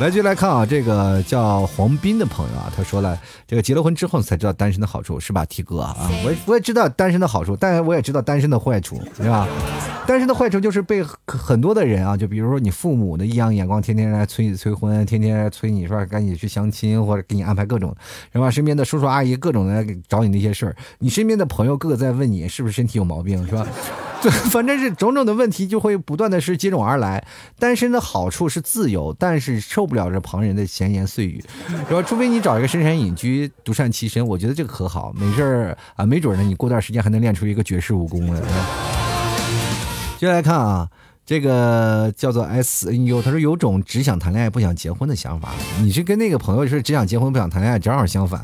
[0.00, 3.18] 来，就来看啊，这个叫黄斌的朋友啊，他说了，
[3.48, 6.08] 这个结了婚之后才知道单身的好处，是吧，T 哥啊？
[6.24, 9.48] 我我也知道单身的好处，但我也知道单身的坏处，是吧？
[10.06, 17.94] 单身的坏处就是被很多的人啊，就比如说你父母的异样眼光，天天来催你催婚，天天催你说赶紧去相亲，或者给你安排各种，
[18.32, 18.48] 是吧？
[18.48, 23.66] 身边的叔叔阿姨各种来找你那些事儿，你身边的朋友个个在问你是不是身体有毛病，是吧？
[24.20, 27.24] 对， 反正是种种的问题就会不断的是接踵而来。
[27.58, 31.42] 单身的好处是自由，但是受不了这旁人的闲言碎语，
[31.88, 32.02] 是吧？
[32.02, 38.40] 除非你找一个深山隐居，独善其身，我觉得这个可好，没事儿啊，没准呢，你过段时间还能练出一个绝世武功来。
[40.18, 40.88] 接下来看啊，
[41.28, 45.50] 这个叫做 S N U，他说有种只想谈恋爱不想结婚的想法。
[45.78, 48.40] 你是跟那个朋友是只想结婚不想谈恋爱，正好相反。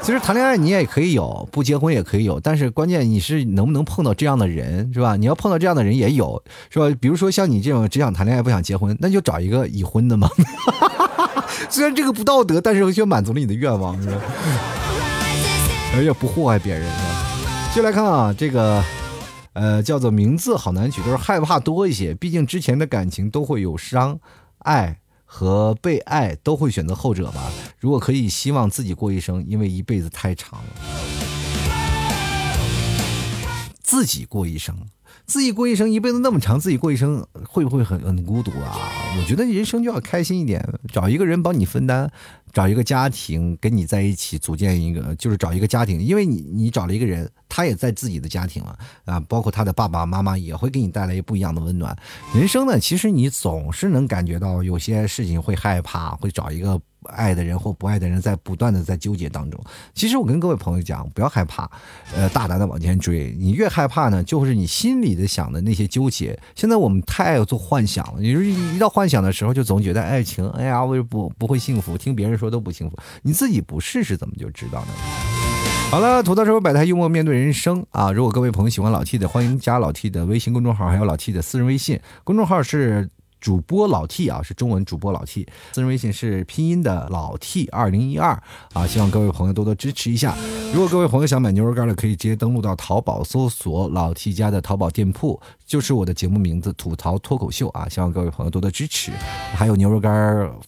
[0.00, 5.16] 其实谈恋爱你也可以有，不结婚也可以有，但是关键你是能不能碰到这样的人，是吧？
[5.16, 6.96] 你要碰到这样的人也有，是吧？
[7.00, 10.30] 比如说像你这种只想谈恋爱不想结婚，那就找一个已婚的嘛。
[11.68, 14.14] 虽然这个不道德，但是却满足了你的愿望，是吧？
[15.96, 17.72] 而且不祸害别人，是吧？
[17.74, 18.80] 就来看啊，这个，
[19.52, 24.18] 呃，叫做名字好难取，都是害怕多一些，毕竟之前的感情都会有伤，
[24.58, 24.98] 爱。
[25.34, 27.50] 和被爱都会选择后者吧。
[27.78, 30.68] 如果可以，希望自己过一生，因为一辈子太长了。
[33.82, 34.76] 自己过一生，
[35.24, 38.76] 自己过一生，一辈子那么长，自己过一生会不会很很孤独啊？
[39.18, 42.12] 我觉得人生就要开心一点，找一个人帮你分担。
[42.52, 51.96] 找一个家庭跟你在一起组建一个，就是找一个家庭，因为你你找了一个人，他也在自己的家庭了啊，包括他的爸爸妈妈也会给你带来不一样的温暖。
[52.34, 56.80] 人生呢，其实你总是能感觉到有些事情会害怕，会找一个。
[57.10, 59.60] 爱的人或不爱的人在不断的在纠结当中。
[59.94, 61.70] 其实我跟各位朋友讲，不要害怕，
[62.14, 63.34] 呃，大胆的往前追。
[63.38, 66.38] 你越害怕呢，就是你心里的想的那些纠结。
[66.54, 74.88] 现在我们太爱做幻想了，你说一到幻想的时候，就总觉得爱情，哎呀，我不不会幸福，听别人说都不幸福，你自己不试试怎么就知道呢？
[75.90, 78.10] 好了，土豆社会百态幽默面对人生啊！
[78.10, 83.10] 如果各位朋友喜欢老 T 的，欢迎加老 T 的微信公众号，还有老 T 的私人微信公众号是。
[83.42, 88.40] 主播老 T 啊，是中文主播老 T，私人微信是拼音的老 T 二零一二
[88.72, 90.34] 啊，希望各位朋友多多支持一下。
[90.72, 95.38] 如果各位朋友想买牛肉干的，可以直接登录到淘宝搜索老 T 家的淘宝店铺，
[95.72, 99.10] 就是我的节目名字吐槽脱口秀啊，希望各位朋友多多支持。
[99.54, 100.12] 还有牛肉干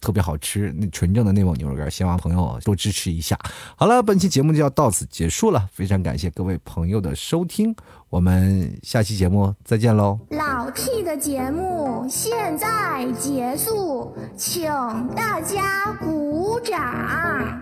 [0.01, 3.37] 特别好吃，那纯正的内蒙牛肉干，希望朋友多支持一下。
[3.75, 7.75] 好了，本期节目就要到此结束了，非常感谢各位朋友的收听。
[8.09, 10.17] 我们下期节目再见喽！
[10.31, 14.67] 老 T 的节目现在结束，请
[15.15, 17.61] 大家鼓掌。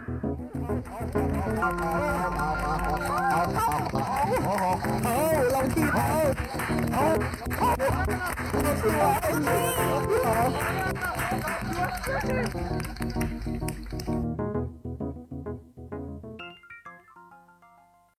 [12.23, 13.22] Thank you.